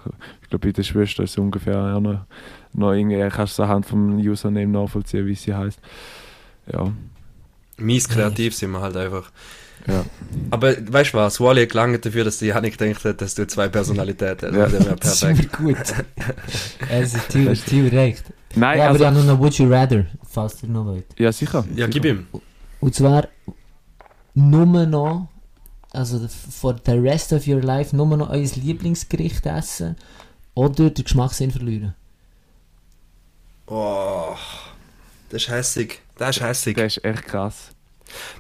[0.47, 2.21] Ich glaube, bei der Schwester ist es ungefähr auch noch,
[2.71, 5.77] noch irgendwie, kannst du es anhand vom Username nachvollziehen, wie sie heißt.
[6.71, 6.89] Ja.
[7.75, 9.29] Mies kreativ sind wir halt einfach.
[9.87, 10.05] Ja.
[10.49, 11.41] Aber weißt du was?
[11.41, 14.71] Wally gelangt dafür, dass die Janik gedacht hat, dass du zwei Personalitäten hast.
[14.71, 14.95] Ja.
[14.95, 15.57] Das wäre ist perfekt.
[15.57, 15.75] gut.
[16.89, 18.23] Es ist Ziel erreicht.
[18.55, 21.05] Nein, ja, aber also, ich habe noch Would You Rather, falls ihr noch wollt.
[21.19, 21.65] ja, sicher.
[21.71, 21.87] Ja, sicher.
[21.89, 22.27] gib ihm.
[22.79, 23.27] Und zwar
[24.33, 25.27] nur noch,
[25.91, 29.97] also for the rest of your life, nur noch euer Lieblingsgericht essen
[30.57, 31.93] oder den Geschmackssinn verlieren.
[33.67, 34.35] Oh,
[35.29, 35.99] das ist hässig.
[36.17, 36.75] Das ist hässig.
[36.77, 37.69] Das ist echt krass.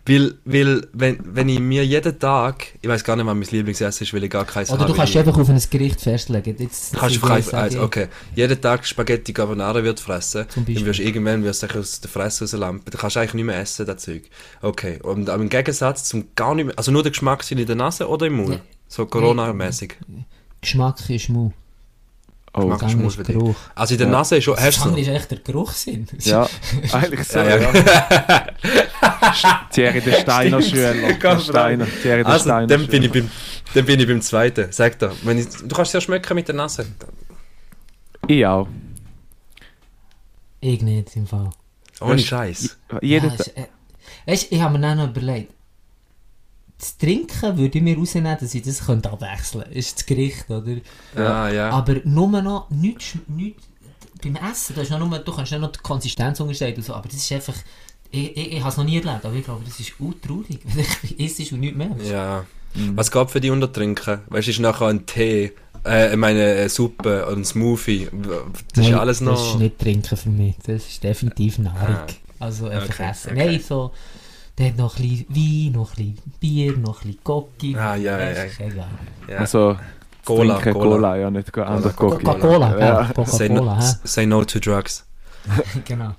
[0.05, 4.05] Weil, weil wenn, wenn ich mir jeden Tag, ich weiß gar nicht, was mein Lieblingsessen
[4.07, 4.93] ist, weil ich gar keins Oder du habe.
[4.97, 6.55] kannst ich- einfach auf ein Gericht festlegen.
[6.57, 8.07] Jetzt, Kannst du frei, sage also, ich, okay.
[8.33, 10.47] Jeden Tag Spaghetti Carbonara wird fressen.
[10.49, 12.89] Zum Dann wirst du irgendwann wirst du aus der Fresse rauslampen.
[12.89, 14.23] Dann kannst du eigentlich nicht mehr essen, das Zeug.
[14.61, 14.99] Okay.
[15.03, 18.07] Und aber im Gegensatz zum gar nicht mehr, also nur der Geschmackssinn in der Nase
[18.07, 18.49] oder im Mund?
[18.49, 18.59] Nee.
[18.87, 19.95] So Corona-mäßig.
[20.61, 21.51] Geschmack ist Mu.
[22.57, 23.27] Oh, Gang ist dich.
[23.27, 23.55] Geruch.
[23.75, 24.13] Also in der Ja.
[24.13, 26.07] Nase ist schon, du Fang ist echt der Geruchssinn.
[26.19, 26.47] ja,
[26.91, 27.71] eigentlich so, Ja.
[29.71, 30.93] Thierry der Steiner Schüler.
[30.93, 31.85] Der Ganz Steiner.
[32.01, 33.29] Thierry der Also, Steiner dann bin, ich beim,
[33.73, 34.67] dann bin ich beim zweiten.
[34.71, 35.11] Sag dir.
[35.23, 36.85] Wenn ich, du kannst es ja schmecken mit der Nase.
[38.27, 38.67] Ich auch.
[40.59, 41.49] Ich nicht im Fall.
[42.01, 42.77] Ohne Scheiß.
[43.01, 43.65] Ja, ist, äh,
[44.25, 45.53] weißt, ich habe mir dann noch überlegt,
[46.79, 49.79] das Trinken würde ich mir rausnehmen, dass ich das könnte abwechseln könnte.
[49.79, 50.75] Ist das Gericht, oder?
[51.15, 51.69] Ja, ja.
[51.71, 53.63] Aber nur noch nichts, nichts
[54.23, 56.93] beim Essen, da ist noch nur, du kannst nicht noch die Konsistenz unterscheiden und so,
[56.93, 57.55] aber das ist einfach,
[58.11, 60.85] ich, ich, ich habe es noch nie erlebt, aber ich glaube, das ist untraurig, wenn
[61.17, 61.95] du isst und nichts mehr.
[62.03, 62.45] Ja.
[62.95, 64.19] Was geht für die Untertrinken?
[64.27, 65.53] Weißt du, ist nachher ein Tee,
[65.85, 68.07] äh, ich meine, eine Suppe oder ein Smoothie.
[68.73, 69.37] Das ist Nein, alles noch.
[69.37, 71.95] Das ist nicht Trinken für mich, das ist definitiv Nahrung.
[71.95, 72.07] Ah.
[72.39, 73.31] Also einfach Okay, Essen.
[73.31, 73.45] okay.
[73.47, 73.91] Nein, so,
[74.57, 77.75] der hat noch ein bisschen Wein, noch ein bisschen Bier, noch ein bisschen Cocky.
[77.75, 78.43] Ah, ja, ja, ja.
[78.43, 78.87] ist egal.
[79.27, 79.37] ja.
[79.37, 79.77] Also,
[80.25, 80.73] Cola, Cola.
[80.73, 82.17] Cola, ja, nicht andere Coca.
[82.17, 83.07] Coca-Cola,
[83.49, 85.06] no, say no to drugs.
[85.85, 86.15] genau.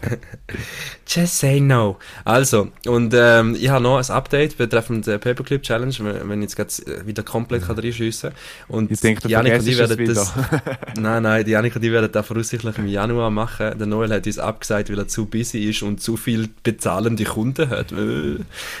[1.06, 1.98] Just say no.
[2.24, 6.56] Also, und ähm, ich habe noch ein Update betreffend der Paperclip Challenge, wenn wenn ich
[6.56, 8.32] jetzt grad wieder komplett kann reinschiessen
[8.68, 10.32] Und Ich denke, die vergisst es werden das,
[10.98, 13.78] nein, nein, die Annika, die werden das voraussichtlich im Januar machen.
[13.78, 17.68] Der Noel hat uns abgesagt, weil er zu busy ist und zu viel bezahlende Kunden
[17.68, 17.92] hat.
[17.92, 18.38] Äh.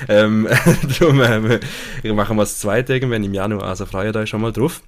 [0.08, 0.48] ähm,
[0.98, 4.82] darum ähm, machen wir das zweite irgendwann im Januar, also freut euch schon mal drauf.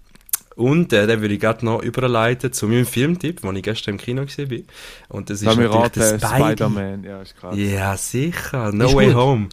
[0.56, 3.98] Und äh, den würde ich gerade noch überleiten zu meinem Filmtipp, den ich gestern im
[3.98, 4.64] Kino gesehen bin.
[5.08, 6.18] Und das ist Lass mich natürlich der.
[6.18, 7.04] Spider-Man.
[7.04, 7.54] Ja, ist krass.
[7.56, 8.72] Ja, sicher.
[8.72, 9.14] No Ist Way gut.
[9.14, 9.48] Home.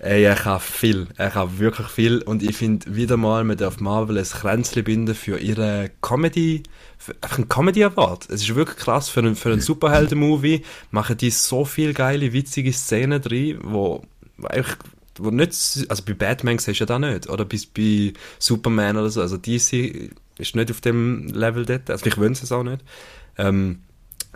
[0.00, 1.06] Ey, er kann viel.
[1.16, 2.20] Er kann wirklich viel.
[2.20, 6.62] Und ich finde wieder mal, man darf Marvel ein Kränzchen binden für ihre Comedy,
[6.98, 8.28] für einfach einen Comedy Award.
[8.28, 9.08] Es ist wirklich krass.
[9.08, 14.02] Für einen, für einen Superhelden-Movie machen die so viel geile, witzige Szenen drin, wo,
[14.36, 14.76] wo einfach,
[15.18, 15.52] wo nicht,
[15.88, 17.28] also bei Batman siehst du ja da nicht.
[17.28, 19.20] Oder bis bei Superman oder so.
[19.20, 21.90] Also DC ist nicht auf dem Level dort.
[21.90, 22.82] Also ich wünsche es auch nicht.
[23.38, 23.80] Ähm,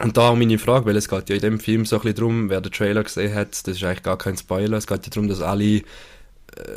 [0.01, 2.17] und da auch meine Frage, weil es geht ja in dem Film so ein bisschen
[2.17, 5.11] darum, wer den Trailer gesehen hat, das ist eigentlich gar kein Spoiler, es geht ja
[5.11, 5.83] darum, dass alle äh,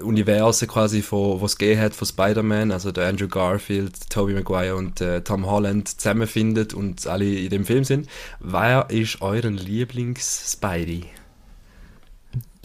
[0.02, 5.02] Universen quasi, von, es gegeben hat von Spider-Man, also der Andrew Garfield, Tobey Maguire und
[5.02, 8.08] äh, Tom Holland zusammenfindet und alle in dem Film sind.
[8.40, 11.06] Wer ist euren Lieblings-Spidey?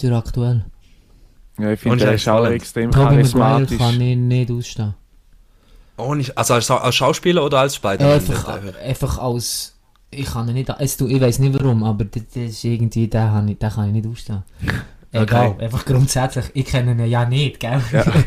[0.01, 0.65] Der aktuell.
[1.59, 3.79] Ja, ich finde, der ist auch extrem Tobey charismatisch.
[3.79, 4.95] kann ich nicht ausstehen.
[5.97, 8.13] Oh, nicht, also als, als Schauspieler oder als Spider-Man?
[8.15, 9.73] Einfach, einfach als...
[10.11, 10.69] Ich kann ihn nicht...
[10.79, 13.09] Es, du, ich weiß nicht warum, aber das, das ist irgendwie...
[13.09, 14.43] Den, habe ich, den kann ich nicht ausstehen.
[15.13, 15.65] Egal, Okay.
[15.65, 17.81] einfach grundsätzlich, ich kenne ihn ja nicht, gell?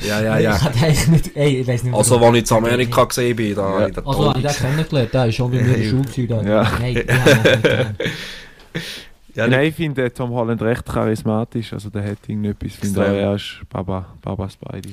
[0.08, 0.56] Ja, ja, ja.
[0.56, 2.34] Ich hatte eigentlich nicht, ey, ich weiß nicht Also, warum.
[2.34, 3.86] als ich in Amerika gesehen bin, da Ja.
[3.86, 4.58] in der Also, habe ich den Tolix.
[4.60, 6.48] kennengelernt, der ist schon bei mir in der Schule gewesen.
[6.48, 6.72] Ja.
[6.80, 7.92] Nein, ich habe ihn
[8.74, 8.84] nicht.
[9.40, 11.72] Ja, Nein, ich finde Tom Holland recht charismatisch.
[11.72, 12.68] Also der hat irgendetwas.
[12.68, 13.20] Ich finde Extrem.
[13.20, 14.92] er ist Baba, Baba Spidey.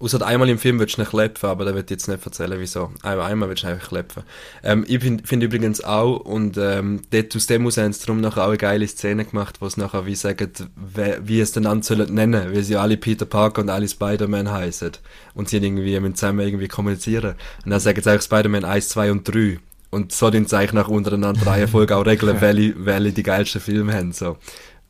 [0.00, 2.90] Außer einmal im Film würdest du nicht klepfen, aber da wird jetzt nicht erzählen, wieso.
[3.02, 4.24] Einmal, einmal würdest du einfach klepfen.
[4.64, 8.20] Ähm, ich finde find übrigens auch, und ähm, dort aus dem aus haben sie darum
[8.20, 11.82] nachher auch eine geile Szene gemacht, wo sie nachher wie sagen, wie, wie es den
[11.82, 14.90] sollen nennen, weil sie alle Peter Parker und alle Spider-Man heißen.
[15.34, 17.36] Und sie irgendwie zusammen irgendwie kommunizieren.
[17.64, 19.60] Und dann sagen sie eigentlich Spider-Man 1, 2 und 3.
[19.96, 23.94] Und so den sie eigentlich nach untereinander Reihenfolge auch regeln, welche, welche die geilsten Filme
[23.94, 24.36] haben, so.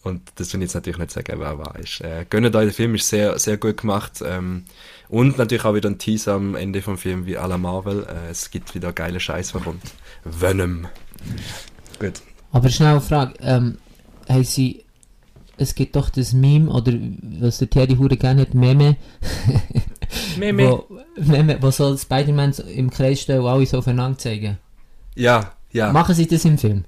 [0.02, 2.00] Und das will ich jetzt natürlich nicht sagen, wer wahr ist.
[2.00, 4.20] Äh, gönnt euch, der Film ist sehr, sehr gut gemacht.
[4.24, 4.64] Ähm,
[5.08, 8.04] und natürlich auch wieder ein Teaser am Ende vom Film wie à la Marvel.
[8.04, 9.82] Äh, es gibt wieder geile Scheiß, was kommt.
[10.24, 10.88] Venom.
[12.00, 12.14] Gut.
[12.50, 13.78] Aber schnell eine Frage, ähm,
[14.28, 14.84] haben Sie,
[15.56, 16.92] es gibt doch das Meme, oder
[17.40, 18.96] was der Thierry Hure gerne hat, Meme,
[20.36, 20.86] Wo,
[21.16, 24.58] Meme, wo so Spider-Man im Kreis stehen und alle so aufeinander zeigen.
[25.16, 25.92] Ja, ja.
[25.92, 26.84] Machen Sie das im Film?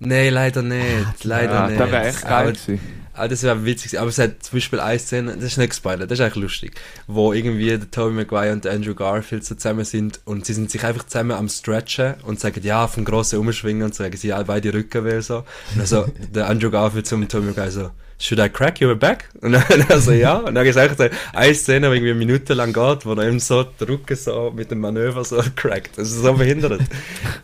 [0.00, 1.24] Nee, leider nicht.
[1.24, 1.80] Leider ja, nicht.
[1.80, 2.80] das wäre echt geil Aber, gewesen.
[3.14, 3.98] aber das wäre witzig.
[3.98, 6.80] Aber es hat zum Beispiel eine Szene, das ist nicht gespoilert, das ist eigentlich lustig,
[7.08, 10.70] wo irgendwie der Tobey Maguire und der Andrew Garfield so zusammen sind und sie sind
[10.70, 14.32] sich einfach zusammen am Stretchen und sagen, ja, vom grossen Umschwingen und so, sagen sie
[14.32, 15.44] alle beide Rücken weh so.
[15.74, 17.90] Und also der Andrew Garfield zum Tobey Maguire so,
[18.20, 19.28] Should I crack your back?
[19.42, 20.38] Und dann er so, ja.
[20.38, 21.00] Und dann ist echt
[21.32, 24.52] eine Szene, die irgendwie eine Minute lang geht, wo er ihm so den Rücken so
[24.54, 25.98] mit dem Manöver so crackt.
[25.98, 26.80] Das ist so behindert.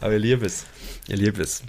[0.01, 0.65] Aber ich liebe es.
[1.07, 1.63] Ich liebe es.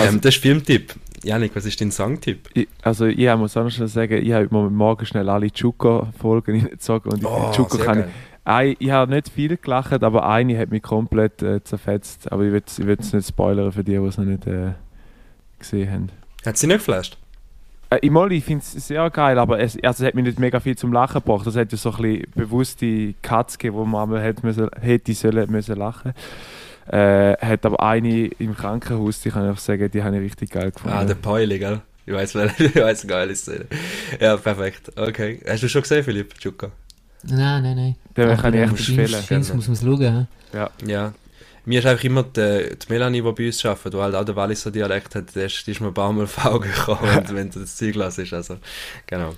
[0.00, 0.94] Ähm, das ist Filmtipp.
[1.24, 2.48] Janik, was ist dein Songtipp?
[2.54, 6.60] Ich, also ich muss auch noch schnell sagen, ich habe mir morgen schnell alle Chuko-Folgen
[6.60, 8.04] reingezogen und Oh, Chuko kann ich,
[8.44, 12.32] ein, ich habe nicht viel gelacht, aber eine hat mich komplett äh, zerfetzt.
[12.32, 14.72] Aber ich will es nicht spoilern für die, die es noch nicht äh,
[15.58, 16.08] gesehen haben.
[16.46, 17.18] Hat sie nicht geflasht?
[17.90, 20.60] Äh, ich ich finde es sehr geil, aber es, also es hat mich nicht mega
[20.60, 21.46] viel zum Lachen gebracht.
[21.46, 25.12] Es hat ja so ein bisschen bewusste Cuts gegeben, wo man einmal hätte, müssen, hätte
[25.14, 26.14] sollen müssen lachen
[26.90, 30.50] äh, Hat aber eine im Krankenhaus, die kann ich einfach sagen, die habe ich richtig
[30.50, 30.96] geil gefunden.
[30.96, 31.80] Ah, der Pauli, gell?
[32.06, 33.66] Ich weiß, ich weiß, eine geile Szene.
[34.18, 34.92] Ja, perfekt.
[34.96, 35.40] Okay.
[35.46, 36.34] Hast du schon gesehen, Philipp?
[36.38, 36.70] Chuka?
[37.24, 37.96] Nein, nein, nein.
[38.16, 39.22] Den kann ich echt empfehlen.
[39.22, 40.28] Scheins muss man es schauen.
[40.52, 40.66] hä?
[40.86, 41.12] Ja.
[41.64, 44.36] Mir ist einfach immer die, die Melanie, die bei uns arbeitet, die halt auch den
[44.36, 47.00] Walliser Dialekt hat, die ist, die ist mir ein paar Mal vor Augen gekommen,
[47.32, 48.32] wenn, du das Zeug lässt.
[48.32, 48.56] Also,
[49.06, 49.34] genau.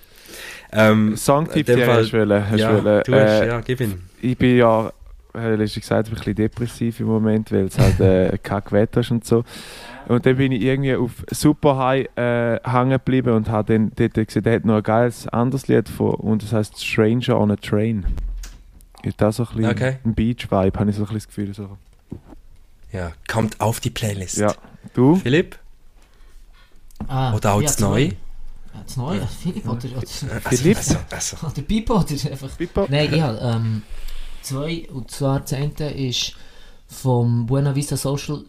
[0.71, 2.49] Ähm, Songtipp, die Fall- hast du wollen.
[2.49, 4.01] Hast ja, wollen du hast, äh, ja, gib ihn.
[4.23, 4.93] ich bin ja,
[5.35, 9.11] äh, letztens gesagt, ein bisschen depressiv im Moment, weil es halt äh, kack Wetter ist
[9.11, 9.45] und so.
[10.09, 14.15] Und dann bin ich irgendwie auf Super High äh, hängen geblieben und habe dann dort
[14.15, 17.57] gesehen, der hat noch ein geiles anderes Lied von, und das heißt Stranger on a
[17.57, 18.05] Train.
[19.03, 19.97] Ist das so ein bisschen Okay.
[20.05, 21.55] ein Beach-Vibe, habe ich so ein bisschen das Gefühl.
[21.55, 21.77] So.
[22.93, 24.39] Ja, kommt auf die Playlist.
[24.39, 24.55] Ja.
[24.95, 25.17] Du?
[25.17, 25.59] Philipp?
[27.09, 27.71] Ah, Oder auch ja.
[27.79, 28.09] Neue?
[28.09, 28.15] Ja,
[28.85, 30.77] das Neue, Philipp oder, oder, Philipp?
[30.77, 32.57] Also, also, oder Pipo oder einfach...
[32.57, 32.87] Pippo?
[32.89, 33.83] Nein, ich habe ähm,
[34.43, 36.35] zwei, und zwar das eine ist
[36.87, 38.45] vom Buena Vista Social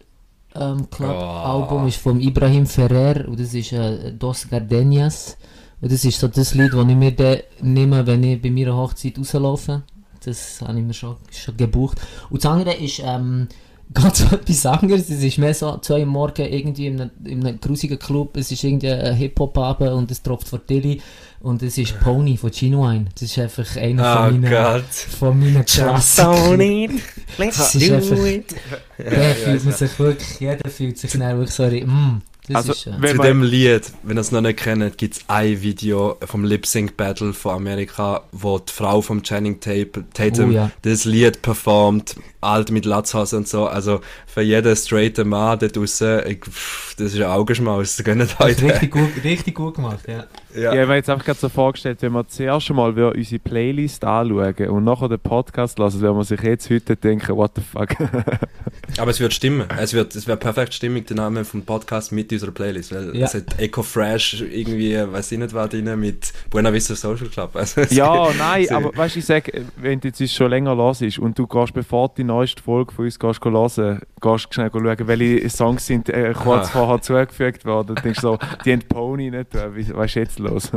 [0.56, 1.24] ähm, Club Oh.
[1.24, 5.38] Album, ist von Ibrahim Ferrer und das ist äh, Dos Gardenias
[5.82, 8.76] und das ist so das Lied, das ich mir dann nehme, wenn ich bei meiner
[8.76, 9.84] Hochzeit rauslaufe.
[10.24, 12.00] Das habe ich mir schon, schon gebucht.
[12.30, 13.48] Und das andere ist ähm,
[13.94, 15.10] ganz etwas anderes.
[15.10, 18.38] Es ist mehr so zwei morgen irgendwie in einem, in einem grusigen Club.
[18.38, 21.02] Es ist irgendwie ein Hip-Hop-Abend und es tropft vor Tilly.
[21.42, 23.06] Und es ist Pony von Genuine.
[23.14, 24.94] Das ist einfach einer oh von meinen, Gott.
[24.94, 27.02] von meinen Klassikern.
[27.38, 28.56] Let's einfach- it.
[29.00, 32.88] Der fühlt man sich wirklich, jeder fühlt sich schnell wirklich so, mm, das Also, ist,
[33.00, 36.18] wenn Zu man- dem Lied, wenn ihr es noch nicht kennt, gibt es ein Video
[36.26, 40.72] vom Lip Sync Battle von Amerika, wo die Frau vom Channing Tape, Tatum Oh ja.
[40.82, 43.68] das Lied performt, alt mit Latzhose und so.
[43.68, 48.02] Also für jeden straighten Mann da draussen, ich, pff, das ist ein Augenschmaus.
[48.04, 50.26] Gönnt das ist richtig gut, richtig gut gemacht, ja.
[50.56, 50.74] Ja.
[50.74, 54.04] ich habe mir jetzt einfach gerade so vorgestellt, wenn wir zuerst einmal wir unsere Playlist
[54.04, 57.89] anschauen und nachher den Podcast lassen, werden wir sich jetzt heute denken, what the fuck.
[58.98, 59.66] Aber es wird stimmen.
[59.78, 62.94] Es wird, es wird perfekt stimmig, der Name vom Podcast mit unserer Playlist.
[62.94, 63.26] Weil Ja.
[63.26, 67.56] es hat Eco Fresh irgendwie, weiß ich nicht was drin, mit Buena Vista Social Club.
[67.56, 71.02] Also, Ja, nein, sehr- aber weißt du, ich sage, wenn du jetzt schon länger los
[71.02, 74.54] ist und du gehst, bevor du die neueste Folge von uns gehst, hören, gehst du
[74.54, 76.80] schnell schauen, welche Songs sind äh, kurz Aha.
[76.80, 77.96] vorher zugefügt worden.
[77.96, 80.72] Du denkst so, die haben Pony nicht, äh, was ist jetzt los?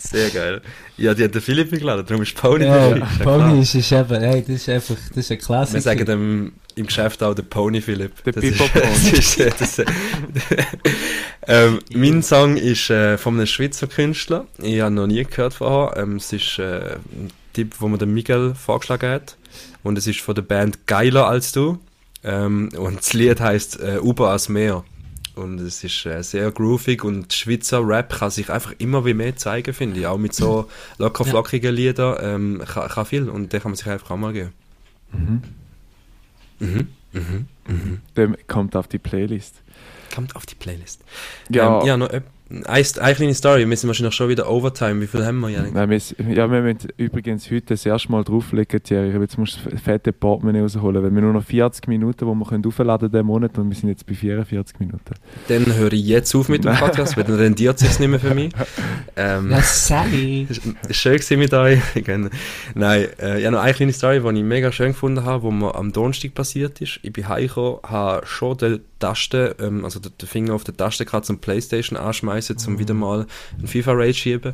[0.00, 0.62] Sehr geil.
[0.96, 2.98] Ja, die hat der Philipp eingeladen, darum ist Pony Ja, dabei.
[3.00, 3.24] Ja.
[3.24, 5.74] Pony ist, ist eben, hey, das ist einfach, das ist ein Klassiker.
[5.74, 8.12] Wir sagen dem im Geschäft auch der Pony Philipp.
[8.22, 8.84] Der Das Pippo ist- Pony.
[9.12, 9.86] das ist, das, äh,
[11.46, 14.46] ähm, mein Song ist äh, von einem Schweizer Künstler.
[14.62, 16.00] Ich habe noch nie gehört vorher.
[16.00, 19.36] Ähm, es ist äh, ein Tipp, wo mir der Miguel vorgeschlagen hat.
[19.82, 21.78] Und es ist von der Band Geiler als du.
[22.22, 24.84] Ähm, und das Lied heißt äh, Uber als Meer.
[25.38, 29.36] Und es ist äh, sehr groovig und Schweizer Rap kann sich einfach immer wie mehr
[29.36, 30.06] zeigen, finde ich.
[30.06, 30.68] Auch mit so
[30.98, 34.32] locker flockigen Liedern ähm, kann, kann viel und den kann man sich einfach auch mal
[34.32, 34.52] geben.
[35.12, 35.42] Mhm.
[36.58, 36.88] Mhm.
[37.12, 37.46] Mhm.
[37.66, 38.00] Mhm.
[38.16, 39.54] Der kommt auf die Playlist.
[40.14, 41.02] Kommt auf die Playlist.
[41.48, 41.80] Ja.
[41.80, 42.10] Ähm, ja, noch,
[42.48, 45.00] kleine Story, wir sind wahrscheinlich schon wieder Overtime.
[45.00, 45.74] Wie viel haben wir, Janik?
[45.74, 46.00] Nein, wir,
[46.34, 49.14] ja, wir müssen übrigens heute das erste Mal drauflegen, Thierry.
[49.14, 52.34] Aber Jetzt musst du das fette Portemonnaie rausholen, weil wir nur noch 40 Minuten, die
[52.34, 55.14] wir können aufladen können, Monat und wir sind jetzt bei 44 Minuten.
[55.48, 58.20] Dann höre ich jetzt auf mit dem Podcast, weil dann rendiert es sich nicht mehr
[58.20, 58.52] für mich.
[59.20, 59.50] Ähm.
[59.50, 60.06] Es war
[60.90, 61.80] schön gewesen mit euch.
[62.74, 65.74] Nein, äh, ja, noch eine kleine Story, die ich mega schön gefunden habe, wo mir
[65.74, 67.00] am Donnerstag passiert ist.
[67.02, 71.26] Ich bin heimgekommen, habe schon die Taste, ähm, also den Finger auf der Taste gerade
[71.26, 73.26] zum Playstation anschmeißen, um wieder mal
[73.58, 74.52] ein FIFA-Raid schieben.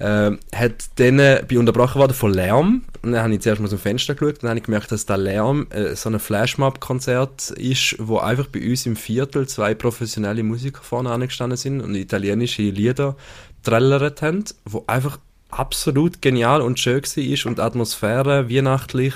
[0.00, 2.84] Ähm, hat dann, äh, bin unterbrochen worden von Lärm.
[3.02, 5.06] Und dann habe ich zuerst mal dem Fenster geschaut und dann habe ich gemerkt, dass
[5.06, 10.42] der Lärm äh, so ein Flashmob-Konzert ist, wo einfach bei uns im Viertel zwei professionelle
[10.42, 13.16] Musiker vorne angestanden sind und italienische Lieder
[13.62, 15.18] trällert haben, wo einfach
[15.50, 19.14] absolut genial und schön war und die Atmosphäre weihnachtlich.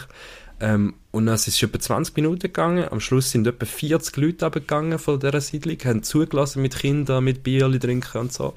[0.60, 2.88] Ähm, und dann ist es etwa 20 Minuten gegangen.
[2.90, 7.42] Am Schluss sind etwa 40 Leute abgegangen von dieser Siedlung, haben zugelassen mit Kindern, mit
[7.42, 8.54] Bierli trinken und so.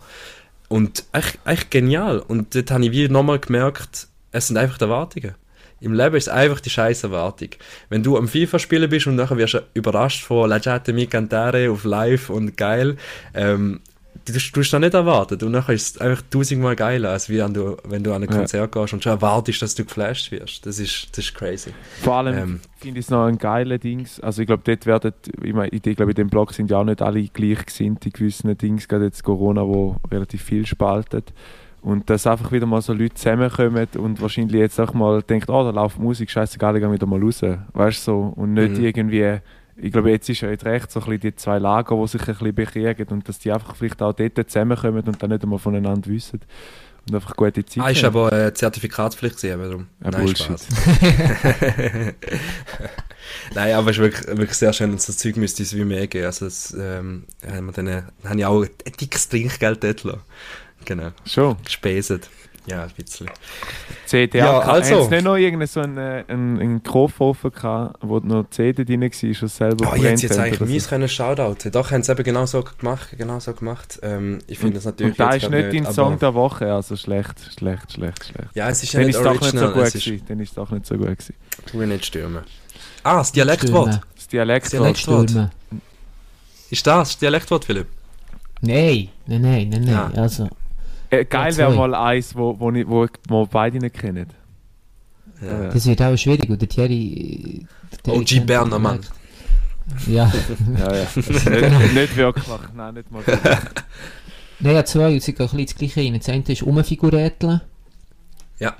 [0.68, 2.20] Und echt, echt genial.
[2.20, 5.36] Und dort habe ich wie nochmal gemerkt, es sind einfach die Erwartungen.
[5.82, 7.50] Im Leben ist es einfach die scheiß Erwartung.
[7.90, 11.08] Wenn du am FIFA spielen bist und nachher wirst du überrascht von La Gente Mi
[11.08, 12.98] Cantare auf live und geil,
[13.34, 13.82] ähm,
[14.26, 15.44] du, du hast das nicht erwartet.
[15.44, 18.30] Und nachher ist es einfach tausendmal geiler, als wie wenn du, wenn du an ein
[18.30, 18.38] Ja.
[18.38, 20.66] Konzert gehst und schon erwartest, dass du geflasht wirst.
[20.66, 21.72] Das ist, das ist crazy.
[22.02, 22.60] Vor allem Ähm.
[22.78, 24.20] finde ich es noch ein geiler Dings.
[24.20, 26.84] Also ich glaube, dort werden, ich, mein, ich glaube, in dem Blog sind ja auch
[26.84, 31.34] nicht alle gleichgesinnt in gewissen Dings, gerade jetzt Corona, wo relativ viel spaltet.
[31.84, 35.64] Und dass einfach wieder mal so Leute zusammenkommen und wahrscheinlich jetzt auch mal denkt, oh,
[35.64, 37.42] da läuft Musik, scheißegal, ich gehe wieder mal raus.
[37.74, 38.34] Weißt du so?
[38.36, 38.84] Und nicht Mhm.
[38.86, 39.38] irgendwie,
[39.82, 42.22] ich glaube, jetzt ist ja jetzt recht so ein bisschen die zwei Lager, die sich
[42.22, 45.60] ein bisschen bekriegen und dass die einfach vielleicht auch dort zusammenkommen und dann nicht einmal
[45.60, 46.42] voneinander wissen.
[47.08, 48.16] Und einfach gute Zeit Ah, ist haben.
[48.16, 49.88] aber äh, Zertifikatspflicht gewesen, darum.
[50.04, 50.46] Ja, Bullshit.
[50.46, 50.68] Spaß.
[53.56, 56.06] Nein, aber es ist wirklich, wirklich sehr schön und so Zeug müsste es wie mehr
[56.08, 56.26] geben.
[56.26, 58.70] Also das, ähm, haben wir dann, äh, dann habe ich auch ein
[59.00, 60.22] dickes Trinkgeld dort gelassen.
[60.86, 61.58] Genau, Schon.
[61.64, 62.30] gespeset.
[62.68, 63.28] Ja, ein bisschen.
[64.06, 65.04] CD Ja, also.
[65.06, 68.86] Haben nicht noch irgendeinen so einen, äh, einen, einen Koffer offen gehabt, wo noch CD
[68.86, 71.72] drin war, schon selber Oh, jetzt haben eigentlich mies können Shoutouten.
[71.72, 73.10] Doch, haben sie eben genau so gemacht.
[73.18, 74.00] Genau so gemacht.
[74.04, 76.96] Ähm, ich finde das natürlich Und da jetzt ist nicht dein Song der Woche, also
[76.96, 78.50] schlecht, schlecht, schlecht, schlecht.
[78.54, 79.74] Ja, es ist ja Dann nicht ist es doch nicht so original.
[79.74, 80.26] gut es ist, gewesen.
[80.28, 81.34] Dann ist es doch nicht so gut gewesen.
[81.66, 82.44] tu ich nicht stürmen.
[83.04, 84.02] Ah, das Dialektwort.
[84.16, 85.30] Das Dialekt Das Dialektwort.
[85.32, 85.52] Stürmen.
[86.70, 87.88] Ist das das Dialektwort, Philipp?
[88.62, 89.88] Nein, nein, nein, nein, nein.
[89.88, 90.12] Ja.
[90.22, 90.48] Also,
[91.12, 94.28] äh, Geil Ja, wäre mal eins, wo, wo, nicht- wo, wo beide nicht kennen.
[95.42, 95.64] Ja.
[95.64, 95.70] Ja.
[95.70, 96.50] das wird auch schwierig.
[96.50, 97.66] Und der Thierry...
[98.06, 99.00] der OG kennt Berner Mann.
[100.08, 100.32] Ja.
[100.78, 101.08] Ja, ja.
[101.16, 102.46] nicht, nicht wirklich.
[102.76, 103.24] Nein, nicht mal.
[104.60, 105.14] Nein, ja, zwei.
[105.14, 106.18] Und sie gehen ein bisschen ins Gleiche rein.
[106.18, 107.62] Das eine ist Umfiguräteln.
[108.60, 108.76] Ja.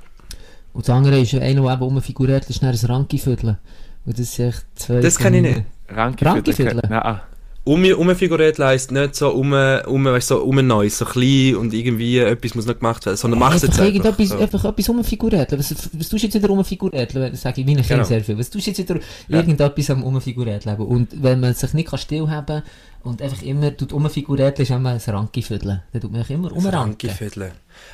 [0.74, 3.58] Und das andere ist einer, der eben Umfiguräteln ist, dann ein Ranki-Vierteln.
[4.06, 5.02] Und das ist echt zwei...
[5.02, 5.64] Das kenn ich nicht.
[5.90, 6.82] Ranki Ranki-Viertel?
[6.88, 7.20] Nein,
[7.64, 12.18] Um, umfiguriert heisst nicht so um, um, weißt, so um neu, so klein und irgendwie
[12.18, 13.94] etwas muss noch gemacht werden, sondern mach es jetzt einfach einfach.
[13.96, 14.38] irgendetwas, so.
[14.40, 15.60] einfach etwas umfiguräteln.
[15.60, 17.32] Was, was tust du jetzt wieder umfiguräteln?
[17.32, 18.08] Das sage ich meinen Kindern Genau.
[18.08, 18.40] sehr viel.
[18.40, 19.38] Was tust du jetzt wieder Ja.
[19.38, 20.76] irgendetwas am umfiguräteln?
[20.78, 22.64] Und wenn man sich nicht kann stillhaben
[23.04, 25.82] und einfach immer tut umfiguräteln, ist einmal ein Ranki füdeln.
[25.94, 26.74] Dann tut man sich immer umranken.
[27.10, 27.52] Rankenviertel.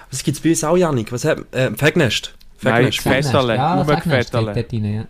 [0.09, 1.11] Was gibt's bei uns auch, Janik?
[1.11, 2.33] Was hat, äh, Fegnest?
[2.61, 2.99] Nein, Fegnest.
[3.01, 4.65] Fest- Fetterle, Ja, Umgefetterle.
[4.71, 5.05] Ja.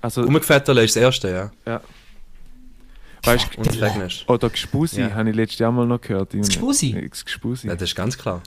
[0.00, 1.80] Also, Umgefetterle ist das erste, ja.
[3.24, 3.66] Weißt Und.
[4.28, 5.14] Oder Gspusi, Ja.
[5.14, 6.30] habe ich letztes Jahr mal noch gehört.
[6.32, 7.08] Gspusi?
[7.10, 7.68] Das Gspusi.
[7.68, 8.42] Ja, das ist ganz klar.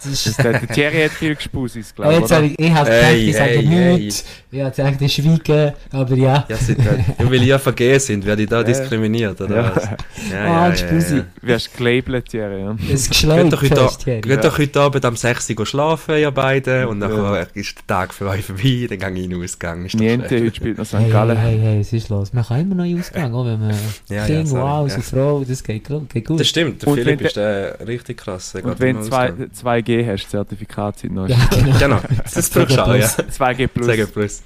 [0.00, 0.38] Das ist...
[0.38, 2.20] Der, der Thierry hat viel Gspusis, glaube ich.
[2.20, 2.52] jetzt habe oder?
[2.56, 4.24] ich, ich habe Hey, gedacht, ich sage hey, nichts.
[4.50, 6.46] Ich habe gedacht, ich schweige, aber ja.
[6.48, 6.78] Ja, sind,
[7.18, 9.72] nur weil ihr vergehen sind, werde ich da diskriminiert, oder Ja.
[9.76, 9.88] was?
[10.32, 11.22] Ja, Ah, Gspusi.
[11.42, 12.60] Wirst gelabelt, Thierry.
[12.62, 12.72] Ja.
[12.74, 14.20] Geht geschlagen doch, heute, fest, Thierry.
[14.20, 17.08] geht doch heute Abend am 6 Uhr schlafen, ihr beiden, und Ja.
[17.08, 19.84] nachher ist der Tag für euch vorbei, dann gehe ich in den Ausgang.
[19.84, 20.44] Ist Niente, schlecht.
[20.44, 21.10] heute spielt noch St.
[21.10, 21.36] Gallen.
[21.36, 22.32] hey, hey, was ist los?
[22.32, 23.74] Man kann immer noch in den Ausgang, auch wenn man
[24.08, 24.94] Ja, Kind, ja, wow, ja.
[24.94, 26.38] so Frau, das geht, gut- geht gut.
[26.40, 27.42] Das stimmt, der Philipp ist äh,
[27.84, 28.52] richtig krass.
[28.52, 29.50] der Und wenn zwei, Ausgang.
[29.88, 31.28] 2G hast, Zertifikat sind noch.
[31.28, 31.78] ja, genau.
[31.78, 32.00] Genau,
[32.34, 33.06] das du auch, ja.
[33.06, 33.86] 2G plus.
[33.88, 34.42] 2G plus.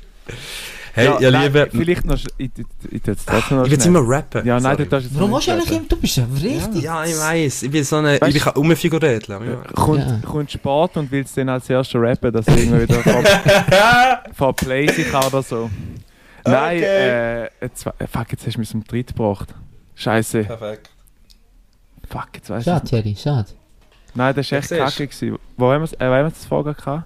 [0.95, 2.18] Hey, Ja, ihr nein, Lieben, Vielleicht noch.
[2.36, 4.45] Ich, ich, ich, trotzdem noch ich will jetzt immer rappen.
[4.47, 6.82] Ja, nein, du darfst jetzt Warum musst du eigentlich du bist ja richtig.
[6.82, 7.62] Ja, ich weiß.
[7.62, 8.18] Ich bin so eine.
[8.18, 9.26] Weißt- ich bin umfiguriert.
[9.26, 9.38] Ja.
[9.74, 10.20] Kommt, Ja.
[10.22, 13.22] kommt Sport und willst dann als erster rappen, dass du irgendwie wieder vor,
[14.34, 15.70] vor Play sich kann oder so.
[16.45, 17.45] Nein, Okay.
[17.61, 19.49] äh, zwei, fuck, jetzt hast du mich zum Dritt gebracht.
[19.95, 20.45] Scheiße.
[20.45, 20.90] Perfekt.
[22.11, 22.88] Fuck, jetzt weißt Schade, du.
[22.88, 23.47] Thierry, schade.
[24.14, 25.06] Nein, das war echt kacke.
[25.06, 25.38] Gewesen.
[25.56, 27.04] Wo haben wir äh, haben wir das vorher gehabt?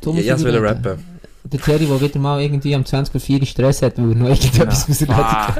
[0.00, 0.64] Du Ja, ich Umfiguräteln.
[0.86, 1.04] rappen.
[1.44, 4.88] der Thierry, der wieder mal irgendwie am 20.04 Uhr Stress hat, weil er noch irgendetwas
[4.88, 5.54] muss Ah.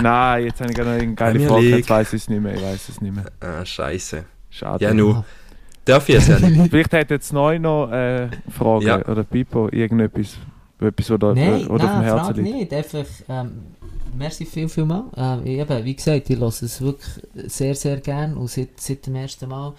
[0.00, 1.76] Nein, jetzt habe ich gerade noch eine geile Frage, League.
[1.78, 3.24] jetzt weiß ich es nicht mehr, ich weiß es nicht mehr.
[3.40, 4.24] Ah, scheiße.
[4.50, 4.84] Schade.
[4.84, 5.22] Ja, nu.
[5.84, 6.70] Darf ich es ja nicht?
[6.70, 9.04] Vielleicht hat jetzt neu noch äh, Fragen, Ja.
[9.06, 10.36] oder Pipo, irgendetwas,
[10.84, 12.56] etwas, was da Nein, oder auf dem nein, Herzen liegt.
[12.56, 12.72] nicht.
[12.72, 13.50] Einfach, ähm,
[14.16, 15.04] merci viel, viel mal.
[15.16, 17.10] Ähm, eben, wie gesagt, ich höre es wirklich
[17.46, 19.72] sehr, sehr gern und seit, seit dem ersten Mal.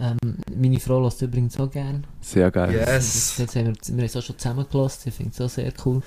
[0.00, 0.16] Ähm,
[0.56, 2.04] meine Frau es übrigens auch gern.
[2.20, 2.74] Sehr geil.
[2.74, 2.94] Ja.
[2.94, 3.34] Yes.
[3.38, 6.02] das haben wir, wir haben es auch schon zusammengelassen, ich finde es auch sehr cool.